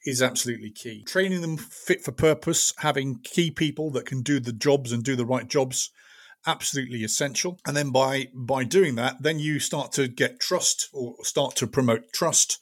[0.04, 1.04] is absolutely key.
[1.04, 5.16] Training them fit for purpose, having key people that can do the jobs and do
[5.16, 5.90] the right jobs
[6.46, 7.58] absolutely essential.
[7.66, 11.66] And then by by doing that, then you start to get trust or start to
[11.66, 12.58] promote trust.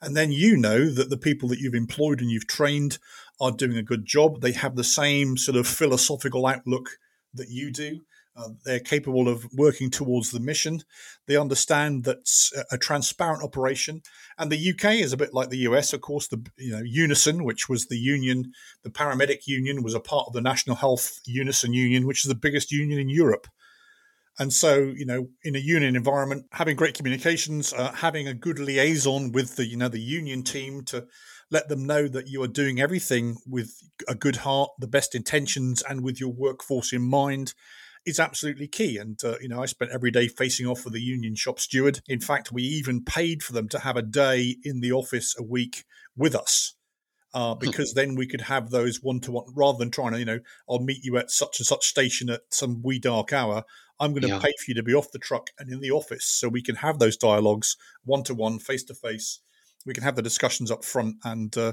[0.00, 2.98] And then you know that the people that you've employed and you've trained
[3.40, 4.40] are doing a good job.
[4.40, 6.90] They have the same sort of philosophical outlook
[7.34, 8.00] that you do.
[8.36, 10.82] Uh, they're capable of working towards the mission.
[11.26, 12.18] They understand that
[12.70, 14.02] a transparent operation,
[14.36, 15.92] and the UK is a bit like the US.
[15.92, 20.00] Of course, the you know Unison, which was the union, the paramedic union, was a
[20.00, 23.46] part of the National Health Unison Union, which is the biggest union in Europe.
[24.38, 28.58] And so, you know, in a union environment, having great communications, uh, having a good
[28.58, 31.06] liaison with the you know the union team to
[31.50, 35.82] let them know that you are doing everything with a good heart, the best intentions,
[35.88, 37.54] and with your workforce in mind
[38.06, 38.96] is absolutely key.
[38.96, 42.00] And, uh, you know, I spent every day facing off with the union shop steward.
[42.08, 45.42] In fact, we even paid for them to have a day in the office a
[45.42, 45.84] week
[46.16, 46.74] with us.
[47.34, 47.58] Uh, hmm.
[47.58, 50.38] because then we could have those one to one rather than trying to, you know,
[50.70, 53.64] I'll meet you at such and such station at some wee dark hour.
[54.00, 54.38] I'm going to yeah.
[54.38, 56.76] pay for you to be off the truck and in the office so we can
[56.76, 59.40] have those dialogues one to one, face to face.
[59.84, 61.72] We can have the discussions up front and, uh,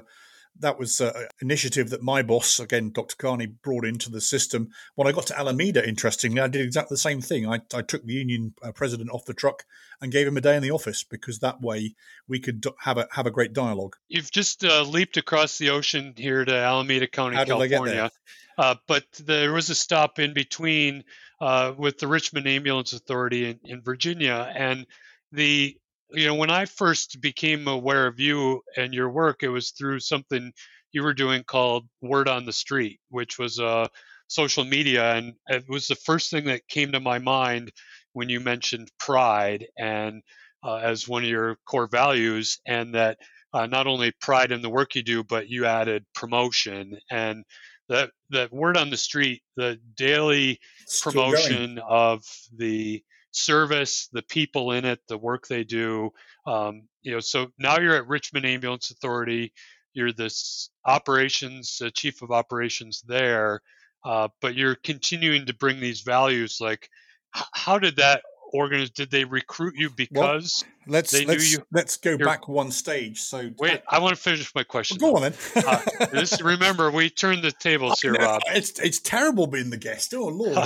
[0.60, 3.16] that was an initiative that my boss, again, Dr.
[3.16, 4.70] Carney, brought into the system.
[4.96, 7.48] When I got to Alameda, interestingly, I did exactly the same thing.
[7.48, 9.66] I, I took the union uh, president off the truck
[10.02, 11.96] and gave him a day in the office because that way
[12.28, 13.96] we could have a have a great dialogue.
[14.08, 18.12] You've just uh, leaped across the ocean here to Alameda County, How California.
[18.58, 21.04] Uh, but there was a stop in between
[21.42, 24.86] uh, with the Richmond Ambulance Authority in, in Virginia, and
[25.32, 25.76] the
[26.14, 30.00] you know, when I first became aware of you and your work, it was through
[30.00, 30.54] something
[30.92, 33.88] you were doing called Word on the Street, which was uh,
[34.28, 35.16] social media.
[35.16, 37.72] And it was the first thing that came to my mind
[38.14, 40.22] when you mentioned pride and
[40.64, 43.18] uh, as one of your core values, and that
[43.54, 47.44] uh, not only pride in the work you do, but you added promotion and
[47.90, 50.60] that that word on the street, the daily
[51.02, 52.24] promotion of
[52.56, 53.04] the
[53.36, 56.12] service, the people in it, the work they do.
[56.46, 59.54] Um, you know, so now you're at Richmond Ambulance Authority.
[59.94, 63.62] You're this operations uh, chief of operations there,
[64.06, 66.58] uh, but you're continuing to bring these values.
[66.60, 66.90] Like,
[67.36, 68.92] h- how did that organize?
[68.92, 71.66] Did they recruit you because well, let's they let's, knew you?
[71.72, 73.20] Let's go back one stage.
[73.20, 74.98] So wait, I want to finish my question.
[75.02, 75.66] Well, go on then.
[75.68, 78.42] uh, this, remember, we turned the tables here, Rob.
[78.48, 80.14] It's it's terrible being the guest.
[80.14, 80.58] Oh Lord,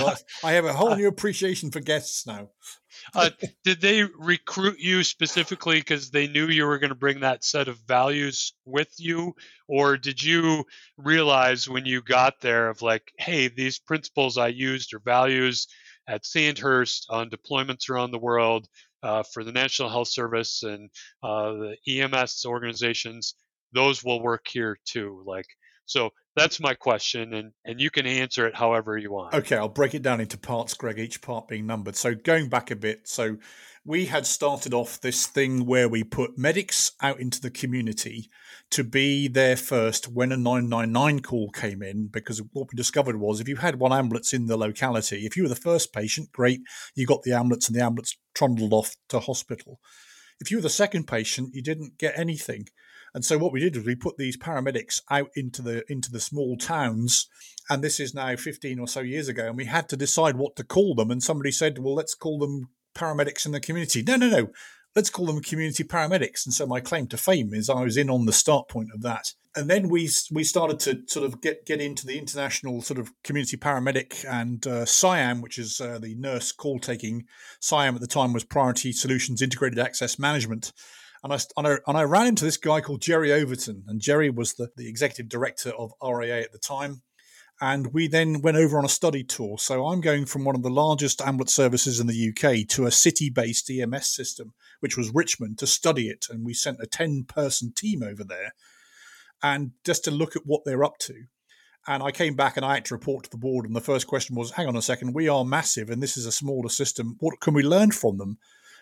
[0.44, 2.50] I have a whole new appreciation for guests now.
[3.14, 3.30] uh,
[3.64, 7.68] did they recruit you specifically because they knew you were going to bring that set
[7.68, 9.34] of values with you,
[9.66, 10.64] or did you
[10.96, 15.68] realize when you got there of like, hey, these principles I used or values
[16.08, 18.66] at Sandhurst on deployments around the world
[19.02, 20.90] uh, for the National Health Service and
[21.22, 23.34] uh, the EMS organizations,
[23.72, 25.22] those will work here too.
[25.26, 25.46] Like,
[25.84, 29.34] so that's my question, and, and you can answer it however you want.
[29.34, 31.96] Okay, I'll break it down into parts, Greg, each part being numbered.
[31.96, 33.36] So going back a bit, so
[33.84, 38.28] we had started off this thing where we put medics out into the community
[38.70, 43.40] to be there first when a 999 call came in, because what we discovered was
[43.40, 46.60] if you had one ambulance in the locality, if you were the first patient, great,
[46.94, 49.80] you got the ambulance and the ambulance trundled off to hospital.
[50.40, 52.66] If you were the second patient, you didn't get anything.
[53.14, 56.20] And so what we did was we put these paramedics out into the into the
[56.20, 57.28] small towns,
[57.70, 60.56] and this is now 15 or so years ago, and we had to decide what
[60.56, 61.10] to call them.
[61.10, 64.50] And somebody said, "Well, let's call them paramedics in the community." No, no, no.
[64.96, 66.44] Let's call them community paramedics.
[66.44, 69.02] And so my claim to fame is I was in on the start point of
[69.02, 69.34] that.
[69.54, 73.12] And then we we started to sort of get get into the international sort of
[73.22, 77.26] community paramedic and uh, CIAM, which is uh, the nurse call taking.
[77.60, 80.72] CIAM at the time was Priority Solutions Integrated Access Management
[81.22, 84.30] and I, and I, and I ran into this guy called Jerry Overton, and Jerry
[84.30, 87.02] was the, the executive director of RAA at the time.
[87.60, 89.58] And we then went over on a study tour.
[89.58, 92.92] So I'm going from one of the largest ambulance services in the UK to a
[92.92, 96.26] city based EMS system, which was Richmond, to study it.
[96.30, 98.54] And we sent a 10 person team over there
[99.42, 101.24] and just to look at what they're up to.
[101.88, 103.64] And I came back and I had to report to the board.
[103.64, 106.26] And the first question was hang on a second, we are massive and this is
[106.26, 107.16] a smaller system.
[107.18, 108.38] What can we learn from them?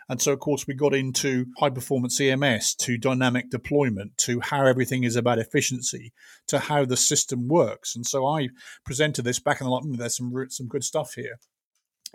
[0.08, 4.64] And so, of course, we got into high performance EMS, to dynamic deployment, to how
[4.64, 6.12] everything is about efficiency,
[6.46, 7.96] to how the system works.
[7.96, 8.50] And so I
[8.84, 11.38] presented this back in the mm, there's some some good stuff here.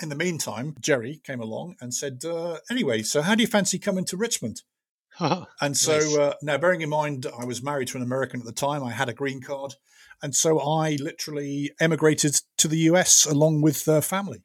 [0.02, 3.78] In the meantime, Jerry came along and said, uh, "Anyway, so how do you fancy
[3.78, 4.62] coming to Richmond?"
[5.20, 6.18] and so nice.
[6.18, 8.84] uh, now, bearing in mind, I was married to an American at the time.
[8.86, 9.76] I had a green card,
[10.24, 14.44] and so I literally emigrated to the US along with uh, family,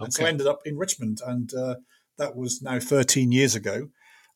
[0.00, 0.06] okay.
[0.06, 1.20] and so I ended up in Richmond.
[1.24, 1.76] And uh,
[2.20, 3.88] that was now 13 years ago.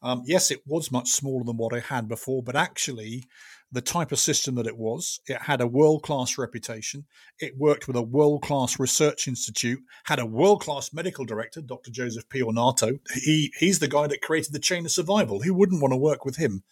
[0.02, 3.24] Um, yes, it was much smaller than what I had before, but actually,
[3.72, 7.06] the type of system that it was, it had a world class reputation.
[7.38, 11.90] It worked with a world class research institute, had a world class medical director, Dr.
[11.90, 12.42] Joseph P.
[12.42, 12.98] Ornato.
[13.14, 15.42] He, he's the guy that created the chain of survival.
[15.42, 16.62] Who wouldn't want to work with him?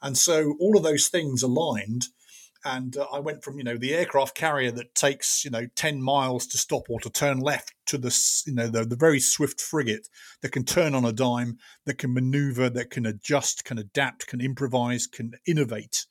[0.00, 2.06] And so all of those things aligned
[2.64, 6.02] and uh, I went from you know the aircraft carrier that takes you know ten
[6.02, 9.60] miles to stop or to turn left to the you know the, the very swift
[9.60, 10.08] frigate
[10.40, 14.40] that can turn on a dime, that can maneuver, that can adjust, can adapt, can
[14.40, 16.06] improvise, can innovate.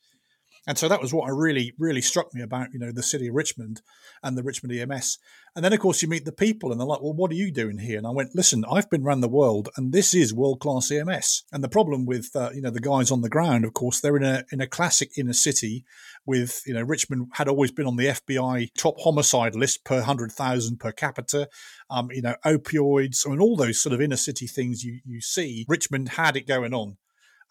[0.68, 3.28] And so that was what I really, really struck me about, you know, the city
[3.28, 3.82] of Richmond
[4.22, 5.18] and the Richmond EMS.
[5.56, 7.52] And then, of course, you meet the people and they're like, well, what are you
[7.52, 7.98] doing here?
[7.98, 11.46] And I went, listen, I've been around the world and this is world class EMS.
[11.52, 14.16] And the problem with, uh, you know, the guys on the ground, of course, they're
[14.18, 15.84] in a, in a classic inner city
[16.28, 20.80] with, you know, Richmond had always been on the FBI top homicide list per 100,000
[20.80, 21.50] per capita.
[21.90, 25.22] Um, you know, opioids, I mean, all those sort of inner city things you, you
[25.22, 25.66] see.
[25.68, 26.98] Richmond had it going on.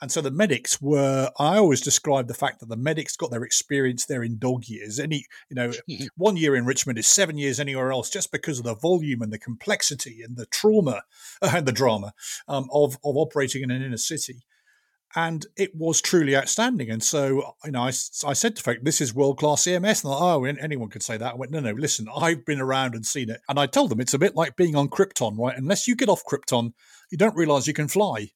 [0.01, 3.45] And so the medics were, I always describe the fact that the medics got their
[3.45, 4.99] experience there in dog years.
[4.99, 5.73] Any, you know,
[6.17, 9.33] one year in Richmond is seven years anywhere else just because of the volume and
[9.33, 11.03] the complexity and the trauma
[11.43, 12.15] and the drama
[12.49, 14.43] um, of, of operating in an inner city.
[15.17, 16.89] And it was truly outstanding.
[16.89, 20.05] And so, you know, I, I said to folk, this is world class EMS.
[20.05, 21.33] And like, oh, anyone could say that.
[21.33, 23.41] I went, no, no, listen, I've been around and seen it.
[23.49, 25.59] And I told them it's a bit like being on Krypton, right?
[25.59, 26.73] Unless you get off Krypton,
[27.11, 28.31] you don't realize you can fly.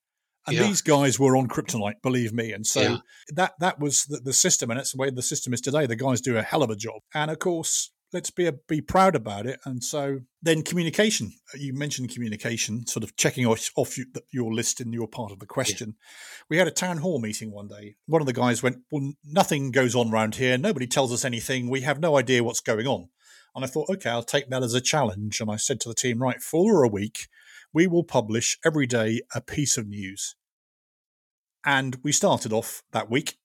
[0.47, 0.65] And yeah.
[0.65, 2.53] these guys were on kryptonite, believe me.
[2.53, 2.97] And so yeah.
[3.35, 5.87] that that was the, the, system, and that's the way the system is today.
[5.87, 7.01] The guys do a hell of a job.
[7.15, 9.59] And of course, let's be a, be proud about it.
[9.65, 11.33] And so then communication.
[11.53, 15.33] Uh, you mentioned communication, sort of checking off, off you, your list in your part
[15.33, 15.95] of the question.
[15.97, 16.45] Yeah.
[16.51, 17.97] We had a town hall meeting one day.
[18.07, 20.59] One of the guys went, "Well, nothing goes on around here.
[20.59, 21.71] Nobody tells us anything.
[21.71, 23.09] We have no idea what's going on."
[23.55, 25.41] And I thought, okay, I'll take that as a challenge.
[25.41, 27.29] And I said to the team, right, for a week,
[27.75, 30.37] we will publish every day a piece of news.
[31.67, 33.37] And we started off that week,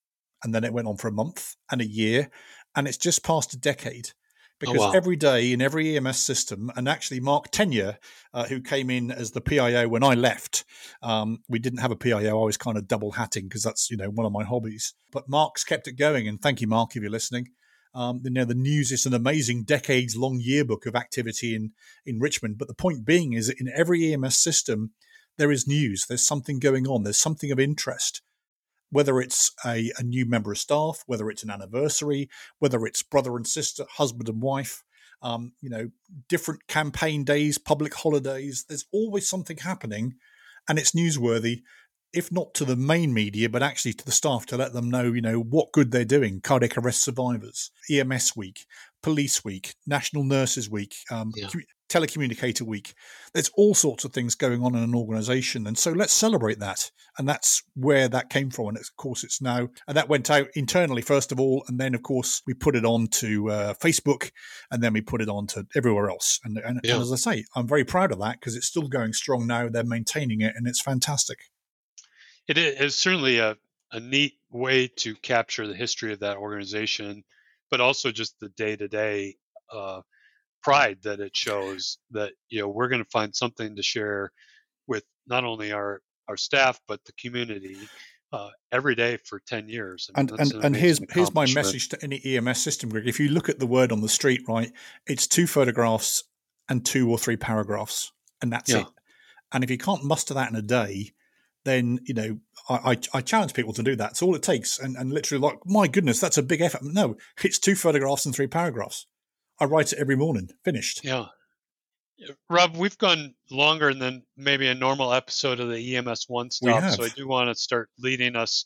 [0.44, 2.30] and then it went on for a month and a year,
[2.76, 4.12] and it's just past a decade.
[4.12, 4.92] Oh, because oh, wow.
[4.92, 7.98] every day in every EMS system, and actually Mark Tenure,
[8.34, 10.66] uh, who came in as the PIO when I left,
[11.02, 12.42] um, we didn't have a PIO.
[12.42, 14.94] I was kind of double hatting because that's you know one of my hobbies.
[15.12, 17.48] But Mark's kept it going, and thank you, Mark, if you're listening.
[17.94, 21.72] Um, you know, the news is an amazing decades long yearbook of activity in,
[22.06, 22.58] in Richmond.
[22.58, 24.92] But the point being is that in every EMS system,
[25.38, 28.22] there is news, there's something going on, there's something of interest.
[28.92, 33.36] Whether it's a, a new member of staff, whether it's an anniversary, whether it's brother
[33.36, 34.84] and sister, husband and wife,
[35.22, 35.90] um, you know,
[36.28, 40.16] different campaign days, public holidays, there's always something happening
[40.68, 41.64] and it's newsworthy
[42.14, 45.04] if not to the main media, but actually to the staff to let them know,
[45.14, 46.42] you know, what good they're doing.
[46.42, 48.66] Cardiac arrest survivors, EMS week,
[49.04, 51.48] police week, National Nurses Week, um, yeah.
[51.88, 52.96] telecommunicator week.
[53.34, 55.68] There's all sorts of things going on in an organization.
[55.68, 56.90] And so let's celebrate that.
[57.20, 58.70] And that's where that came from.
[58.70, 61.64] And of course, it's now, and that went out internally, first of all.
[61.68, 64.32] And then, of course, we put it on to uh, Facebook
[64.72, 66.40] and then we put it on to everywhere else.
[66.44, 66.94] And, and, yeah.
[66.94, 69.70] and as I say, I'm very proud of that because it's still going strong now.
[69.70, 71.38] They're maintaining it and it's fantastic.
[72.50, 73.56] It is certainly a,
[73.92, 77.24] a neat way to capture the history of that organization,
[77.70, 79.36] but also just the day to day
[80.62, 84.32] pride that it shows that you know we're going to find something to share
[84.88, 87.78] with not only our our staff, but the community
[88.32, 90.10] uh, every day for 10 years.
[90.14, 93.08] I mean, and and, and here's here's my message to any EMS system, Greg.
[93.08, 94.72] If you look at the word on the street, right,
[95.08, 96.24] it's two photographs
[96.68, 98.82] and two or three paragraphs, and that's yeah.
[98.82, 98.88] it.
[99.52, 101.14] And if you can't muster that in a day,
[101.70, 104.12] then you know I, I, I, challenge people to do that.
[104.12, 106.84] It's all it takes, and, and literally like my goodness, that's a big effort.
[106.84, 109.06] No, it's two photographs and three paragraphs.
[109.60, 110.50] I write it every morning.
[110.64, 111.04] Finished.
[111.04, 111.28] Yeah.
[112.50, 117.06] Rob, we've gone longer than maybe a normal episode of the EMS One Stop, so
[117.06, 118.66] I do want to start leading us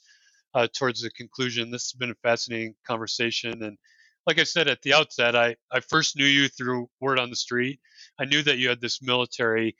[0.55, 1.69] uh, towards the conclusion.
[1.69, 3.77] This has been a fascinating conversation, and
[4.25, 7.35] like I said at the outset, I, I first knew you through word on the
[7.35, 7.79] street.
[8.19, 9.75] I knew that you had this military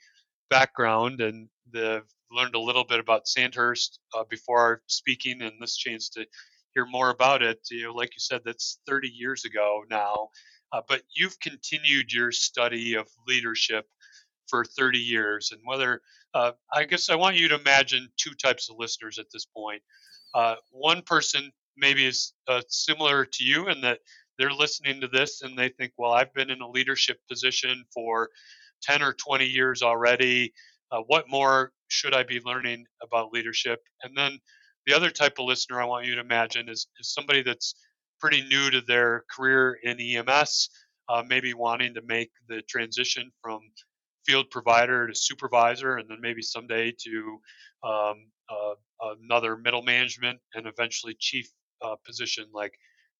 [0.50, 6.08] background and the learned a little bit about Sandhurst uh, before speaking, and this chance
[6.10, 6.26] to
[6.74, 7.58] hear more about it.
[7.70, 10.28] You know, like you said, that's 30 years ago now,
[10.72, 13.86] uh, but you've continued your study of leadership
[14.48, 15.52] for 30 years.
[15.52, 16.00] And whether,
[16.34, 19.82] uh, I guess I want you to imagine two types of listeners at this point.
[20.34, 24.00] Uh, one person maybe is uh, similar to you in that
[24.38, 28.30] they're listening to this and they think, well, I've been in a leadership position for
[28.82, 30.52] 10 or 20 years already.
[30.94, 33.80] Uh, what more should I be learning about leadership?
[34.02, 34.38] And then
[34.86, 37.74] the other type of listener I want you to imagine is, is somebody that's
[38.20, 40.68] pretty new to their career in EMS,
[41.08, 43.60] uh, maybe wanting to make the transition from
[44.24, 47.38] field provider to supervisor, and then maybe someday to
[47.82, 48.14] um,
[48.48, 48.74] uh,
[49.20, 51.48] another middle management and eventually chief
[51.82, 52.46] uh, position.
[52.54, 52.72] Like,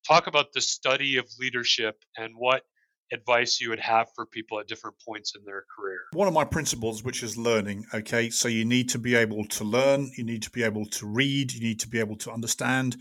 [0.06, 2.62] talk about the study of leadership and what
[3.12, 6.00] advice you would have for people at different points in their career?
[6.12, 7.84] One of my principles, which is learning.
[7.92, 11.06] Okay, so you need to be able to learn, you need to be able to
[11.06, 12.96] read, you need to be able to understand.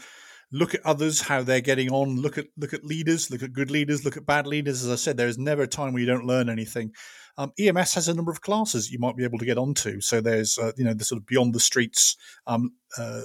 [0.51, 2.17] Look at others, how they're getting on.
[2.21, 3.31] Look at look at leaders.
[3.31, 4.05] Look at good leaders.
[4.05, 4.83] Look at bad leaders.
[4.83, 6.91] As I said, there is never a time where you don't learn anything.
[7.39, 9.99] Um, EMS has a number of classes you might be able to get onto.
[9.99, 13.21] So there's uh, you know the sort of beyond the streets um, uh,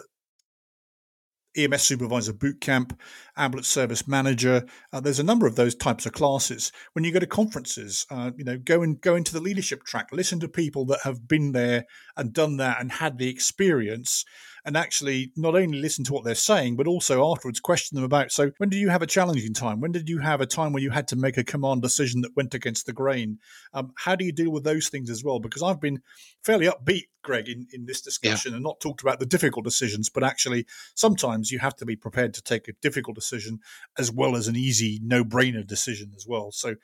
[1.59, 2.99] EMS supervisor boot camp,
[3.37, 4.65] ambulance service manager.
[4.93, 6.73] Uh, there's a number of those types of classes.
[6.93, 10.09] When you go to conferences, uh, you know, go and go into the leadership track.
[10.13, 11.85] Listen to people that have been there
[12.17, 14.25] and done that and had the experience,
[14.69, 18.31] and actually not only listen to what they're saying, but also afterwards question them about.
[18.31, 19.81] So, when did you have a challenging time?
[19.81, 22.37] When did you have a time where you had to make a command decision that
[22.37, 23.39] went against the grain?
[23.73, 25.39] Um, how do you deal with those things as well?
[25.39, 26.03] Because I've been
[26.45, 28.57] fairly upbeat, Greg, in, in this discussion yeah.
[28.57, 32.35] and not talked about the difficult decisions, but actually sometimes you have to be prepared
[32.35, 33.61] to take a difficult decision
[33.97, 36.53] as well as an easy, no brainer decision as well.
[36.53, 36.75] So,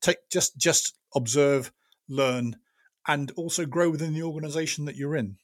[0.00, 1.70] take just just observe,
[2.08, 2.56] learn,
[3.06, 5.36] and also grow within the organization that you're in.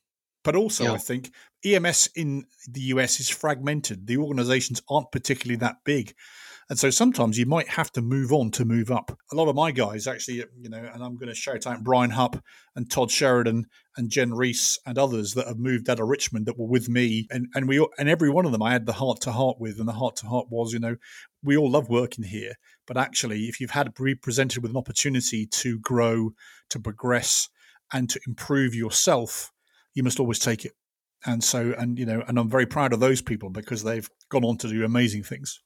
[0.44, 0.92] But also, yeah.
[0.92, 1.32] I think
[1.64, 4.06] EMS in the US is fragmented.
[4.06, 6.14] The organizations aren't particularly that big.
[6.70, 9.18] And so sometimes you might have to move on to move up.
[9.32, 12.10] A lot of my guys actually, you know, and I'm going to shout out Brian
[12.10, 12.42] Hupp
[12.74, 13.66] and Todd Sheridan
[13.96, 17.26] and Jen Reese and others that have moved out of Richmond that were with me.
[17.30, 19.78] And, and we and every one of them I had the heart to heart with.
[19.78, 20.96] And the heart to heart was, you know,
[21.42, 22.54] we all love working here.
[22.86, 26.30] But actually, if you've had be presented with an opportunity to grow,
[26.70, 27.48] to progress,
[27.92, 29.52] and to improve yourself,
[29.94, 30.72] you must always take it.
[31.26, 34.44] And so, and you know, and I'm very proud of those people because they've gone
[34.44, 35.60] on to do amazing things.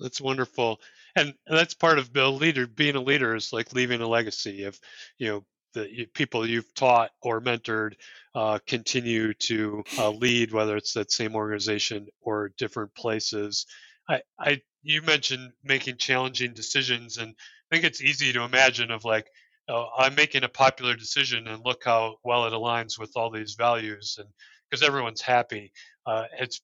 [0.00, 0.80] That's wonderful,
[1.16, 2.66] and that's part of Bill leader.
[2.66, 4.78] Being a leader is like leaving a legacy of,
[5.18, 7.94] you know, the people you've taught or mentored
[8.34, 13.66] uh, continue to uh, lead, whether it's that same organization or different places.
[14.08, 19.04] I, I, you mentioned making challenging decisions, and I think it's easy to imagine of
[19.04, 19.26] like,
[19.68, 23.54] uh, I'm making a popular decision and look how well it aligns with all these
[23.54, 24.28] values and
[24.70, 25.72] because everyone's happy.
[26.06, 26.60] Uh, it's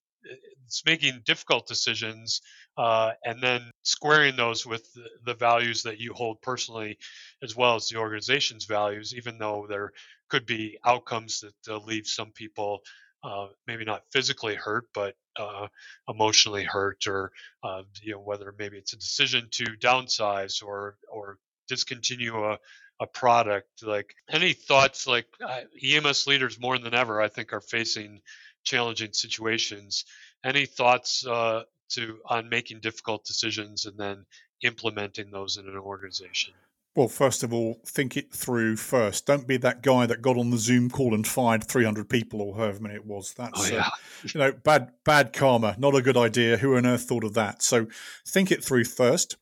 [0.64, 2.42] it's making difficult decisions
[2.76, 6.98] uh, and then squaring those with the, the, values that you hold personally
[7.42, 9.92] as well as the organization's values even though there
[10.28, 12.80] could be outcomes that uh, leave some people
[13.24, 15.66] uh, maybe not physically hurt but uh,
[16.08, 17.32] emotionally hurt or
[17.64, 21.38] uh, you know whether maybe it's a decision to downsize or or
[21.68, 22.58] discontinue a,
[23.00, 27.60] a product like any thoughts like uh, ems leaders more than ever i think are
[27.60, 28.20] facing
[28.62, 30.04] challenging situations
[30.44, 34.24] any thoughts uh, to on making difficult decisions and then
[34.62, 36.52] implementing those in an organization
[36.96, 39.24] well, first of all, think it through first.
[39.24, 42.56] Don't be that guy that got on the Zoom call and fired 300 people or
[42.56, 43.32] however many it was.
[43.32, 43.86] That's, oh, yeah.
[43.86, 43.90] uh,
[44.24, 45.76] you know, bad, bad karma.
[45.78, 46.56] Not a good idea.
[46.56, 47.62] Who on earth thought of that?
[47.62, 47.86] So
[48.26, 49.36] think it through first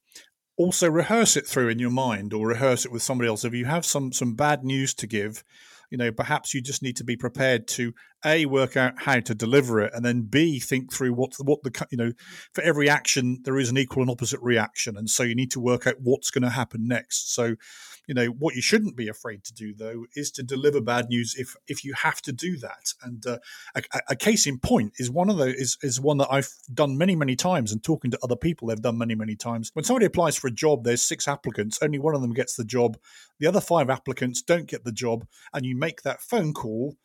[0.59, 3.44] also rehearse it through in your mind or rehearse it with somebody else?
[3.44, 5.44] If you have some some bad news to give
[5.90, 7.94] you know perhaps you just need to be prepared to
[8.24, 11.86] a work out how to deliver it and then b think through what what the
[11.90, 12.12] you know
[12.52, 14.96] for every action there is an equal and opposite reaction.
[14.96, 17.34] And so you need to work out what's going to happen next.
[17.34, 17.54] So
[18.09, 21.34] You know, what you shouldn't be afraid to do, though, is to deliver bad news
[21.38, 22.94] if if you have to do that.
[23.02, 23.38] And uh,
[23.76, 26.96] a, a, case in point is one of the is, is one that I've done
[26.96, 29.70] many, many times and talking to other people they've done many, many times.
[29.74, 32.64] When somebody applies for a job, there's six applicants, only one of them gets the
[32.64, 32.96] job.
[33.40, 36.96] The other five applicants don't get the job, and you make that phone call.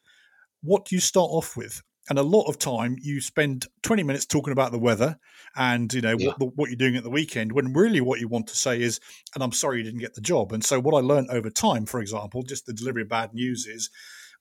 [0.61, 1.83] What do you start off with?
[2.09, 5.17] And a lot of time you spend 20 minutes talking about the weather
[5.55, 6.31] and you know yeah.
[6.37, 8.99] what, what, you're doing at the weekend when really what you want to say is
[9.33, 11.85] and i'm sorry you didn't get the job and so what i learned over time
[11.85, 13.89] for example just the delivery of bad news is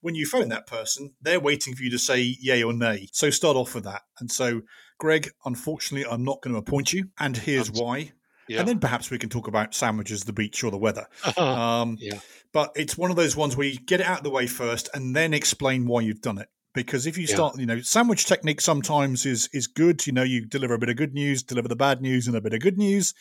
[0.01, 3.31] when you phone that person they're waiting for you to say yay or nay so
[3.31, 4.63] start off with that and so
[4.99, 8.13] greg unfortunately i'm not going to appoint you and here's why
[8.49, 8.59] yeah.
[8.59, 11.07] And then perhaps we can talk about sandwiches, the beach, or the weather.
[11.39, 12.19] um, yeah.
[12.53, 14.91] But it's one of those ones where you get it out of the way first
[14.93, 18.61] and then explain why you've done it because if you start, you know, sandwich technique
[18.61, 20.07] sometimes is is good.
[20.07, 22.41] You know, you deliver a bit of good news, deliver the bad news, and a
[22.41, 23.13] bit of good news.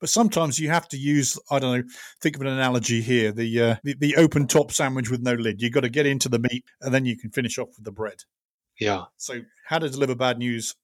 [0.00, 1.84] But sometimes you have to use, I don't know,
[2.20, 5.62] think of an analogy here: the uh, the, the open top sandwich with no lid.
[5.62, 7.92] You've got to get into the meat, and then you can finish off with the
[7.92, 8.24] bread.
[8.78, 9.04] Yeah.
[9.16, 10.74] So, how to deliver bad news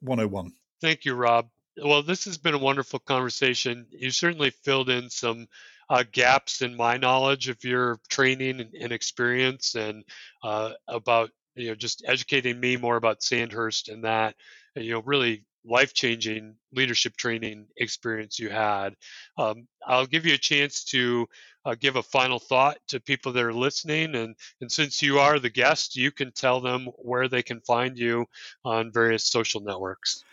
[0.00, 0.52] 101.
[0.80, 1.48] Thank you, Rob.
[1.82, 3.86] Well, this has been a wonderful conversation.
[3.90, 5.46] You certainly filled in some
[5.90, 10.04] uh, gaps in my knowledge of your training and, and experience and
[10.42, 14.34] uh, about you know just educating me more about Sandhurst and that
[14.74, 18.94] you know really life changing leadership training experience you had.
[19.36, 21.28] Um, I'll give you a chance to
[21.64, 24.14] uh, give a final thought to people that are listening.
[24.14, 27.98] And, and since you are the guest, you can tell them where they can find
[27.98, 28.26] you
[28.64, 30.24] on various social networks.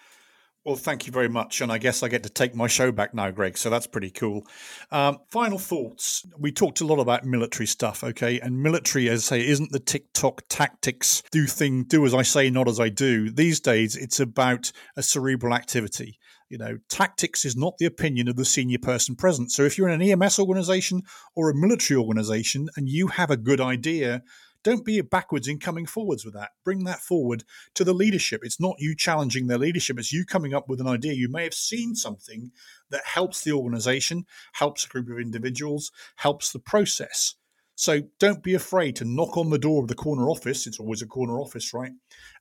[0.66, 1.62] Well, thank you very much.
[1.62, 3.56] And I guess I get to take my show back now, Greg.
[3.56, 4.48] So that's pretty cool.
[4.92, 6.26] Um, final thoughts.
[6.40, 8.40] We talked a lot about military stuff, okay?
[8.40, 12.50] And military, as I say, isn't the TikTok tactics, do thing, do as I say,
[12.50, 13.30] not as I do.
[13.30, 16.18] These days, it's about a cerebral activity.
[16.50, 19.52] You know, tactics is not the opinion of the senior person present.
[19.52, 21.04] So if you're in an EMS organization
[21.36, 24.24] or a military organization and you have a good idea,
[24.66, 26.50] don't be backwards in coming forwards with that.
[26.64, 27.44] Bring that forward
[27.76, 28.42] to the leadership.
[28.44, 31.14] It's not you challenging their leadership, it's you coming up with an idea.
[31.14, 32.52] You may have seen something
[32.90, 37.36] that helps the organization, helps a group of individuals, helps the process.
[37.76, 40.66] So don't be afraid to knock on the door of the corner office.
[40.66, 41.92] It's always a corner office, right?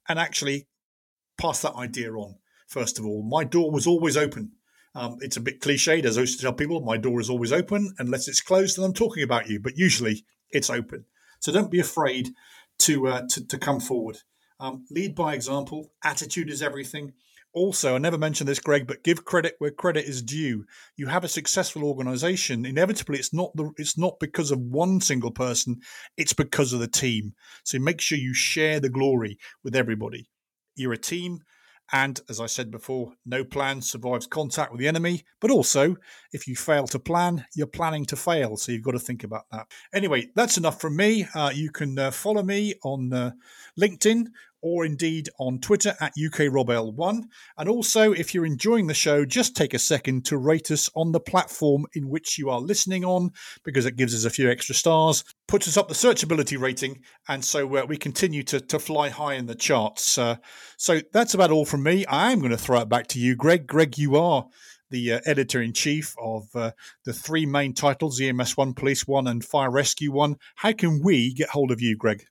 [0.08, 0.66] And actually
[1.36, 2.36] pass that idea on.
[2.68, 4.52] First of all, my door was always open.
[4.94, 7.52] Um, it's a bit cliched, as I used to tell people, my door is always
[7.52, 9.60] open unless it's closed and I'm talking about you.
[9.60, 11.04] But usually it's open.
[11.40, 12.30] So don't be afraid
[12.80, 14.18] to uh, to, to, come forward.
[14.60, 15.92] Um, lead by example.
[16.02, 17.12] Attitude is everything.
[17.52, 20.64] Also, I never mentioned this, Greg, but give credit where credit is due.
[20.96, 22.66] You have a successful organization.
[22.66, 25.80] Inevitably, it's not the it's not because of one single person.
[26.16, 27.34] It's because of the team.
[27.62, 30.28] So make sure you share the glory with everybody.
[30.74, 31.40] You're a team.
[31.92, 35.24] And as I said before, no plan survives contact with the enemy.
[35.40, 35.96] But also,
[36.32, 38.56] if you fail to plan, you're planning to fail.
[38.56, 39.66] So you've got to think about that.
[39.92, 41.26] Anyway, that's enough from me.
[41.34, 43.32] Uh, you can uh, follow me on uh,
[43.78, 44.28] LinkedIn
[44.64, 47.24] or indeed on Twitter at UKRobL1.
[47.58, 51.12] And also, if you're enjoying the show, just take a second to rate us on
[51.12, 53.30] the platform in which you are listening on,
[53.62, 57.44] because it gives us a few extra stars, puts us up the searchability rating, and
[57.44, 60.16] so uh, we continue to, to fly high in the charts.
[60.16, 60.36] Uh,
[60.78, 62.06] so that's about all from me.
[62.06, 63.66] I am going to throw it back to you, Greg.
[63.66, 64.46] Greg, you are
[64.88, 66.70] the uh, editor in chief of uh,
[67.04, 70.36] the three main titles EMS 1, Police 1, and Fire Rescue 1.
[70.56, 72.24] How can we get hold of you, Greg?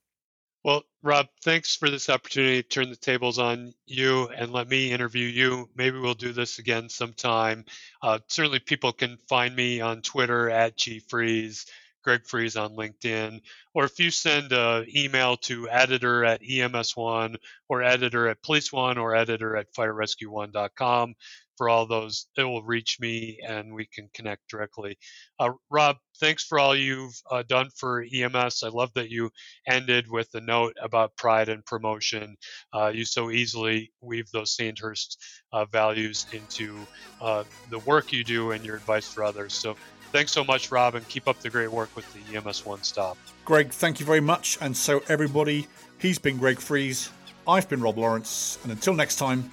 [0.64, 4.92] Well, Rob, thanks for this opportunity to turn the tables on you and let me
[4.92, 5.68] interview you.
[5.76, 7.66] Maybe we'll do this again sometime.
[8.02, 11.66] Uh, certainly, people can find me on Twitter at gfriese,
[12.02, 13.42] Greg Friese on LinkedIn,
[13.74, 17.36] or if you send an email to editor at EMS1
[17.68, 21.14] or editor at Police1 or editor at firerescue1.com,
[21.56, 24.96] for all those, it will reach me and we can connect directly.
[25.38, 28.62] Uh, Rob, thanks for all you've uh, done for EMS.
[28.62, 29.30] I love that you
[29.68, 32.36] ended with a note about pride and promotion.
[32.72, 35.16] Uh, you so easily weave those Sandhurst
[35.52, 36.78] uh, values into
[37.20, 39.54] uh, the work you do and your advice for others.
[39.54, 39.76] So
[40.12, 43.18] thanks so much, Rob, and keep up the great work with the EMS One Stop.
[43.44, 44.58] Greg, thank you very much.
[44.60, 45.66] And so, everybody,
[45.98, 47.10] he's been Greg Friese.
[47.46, 48.58] I've been Rob Lawrence.
[48.62, 49.50] And until next time,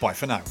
[0.00, 0.42] bye for now.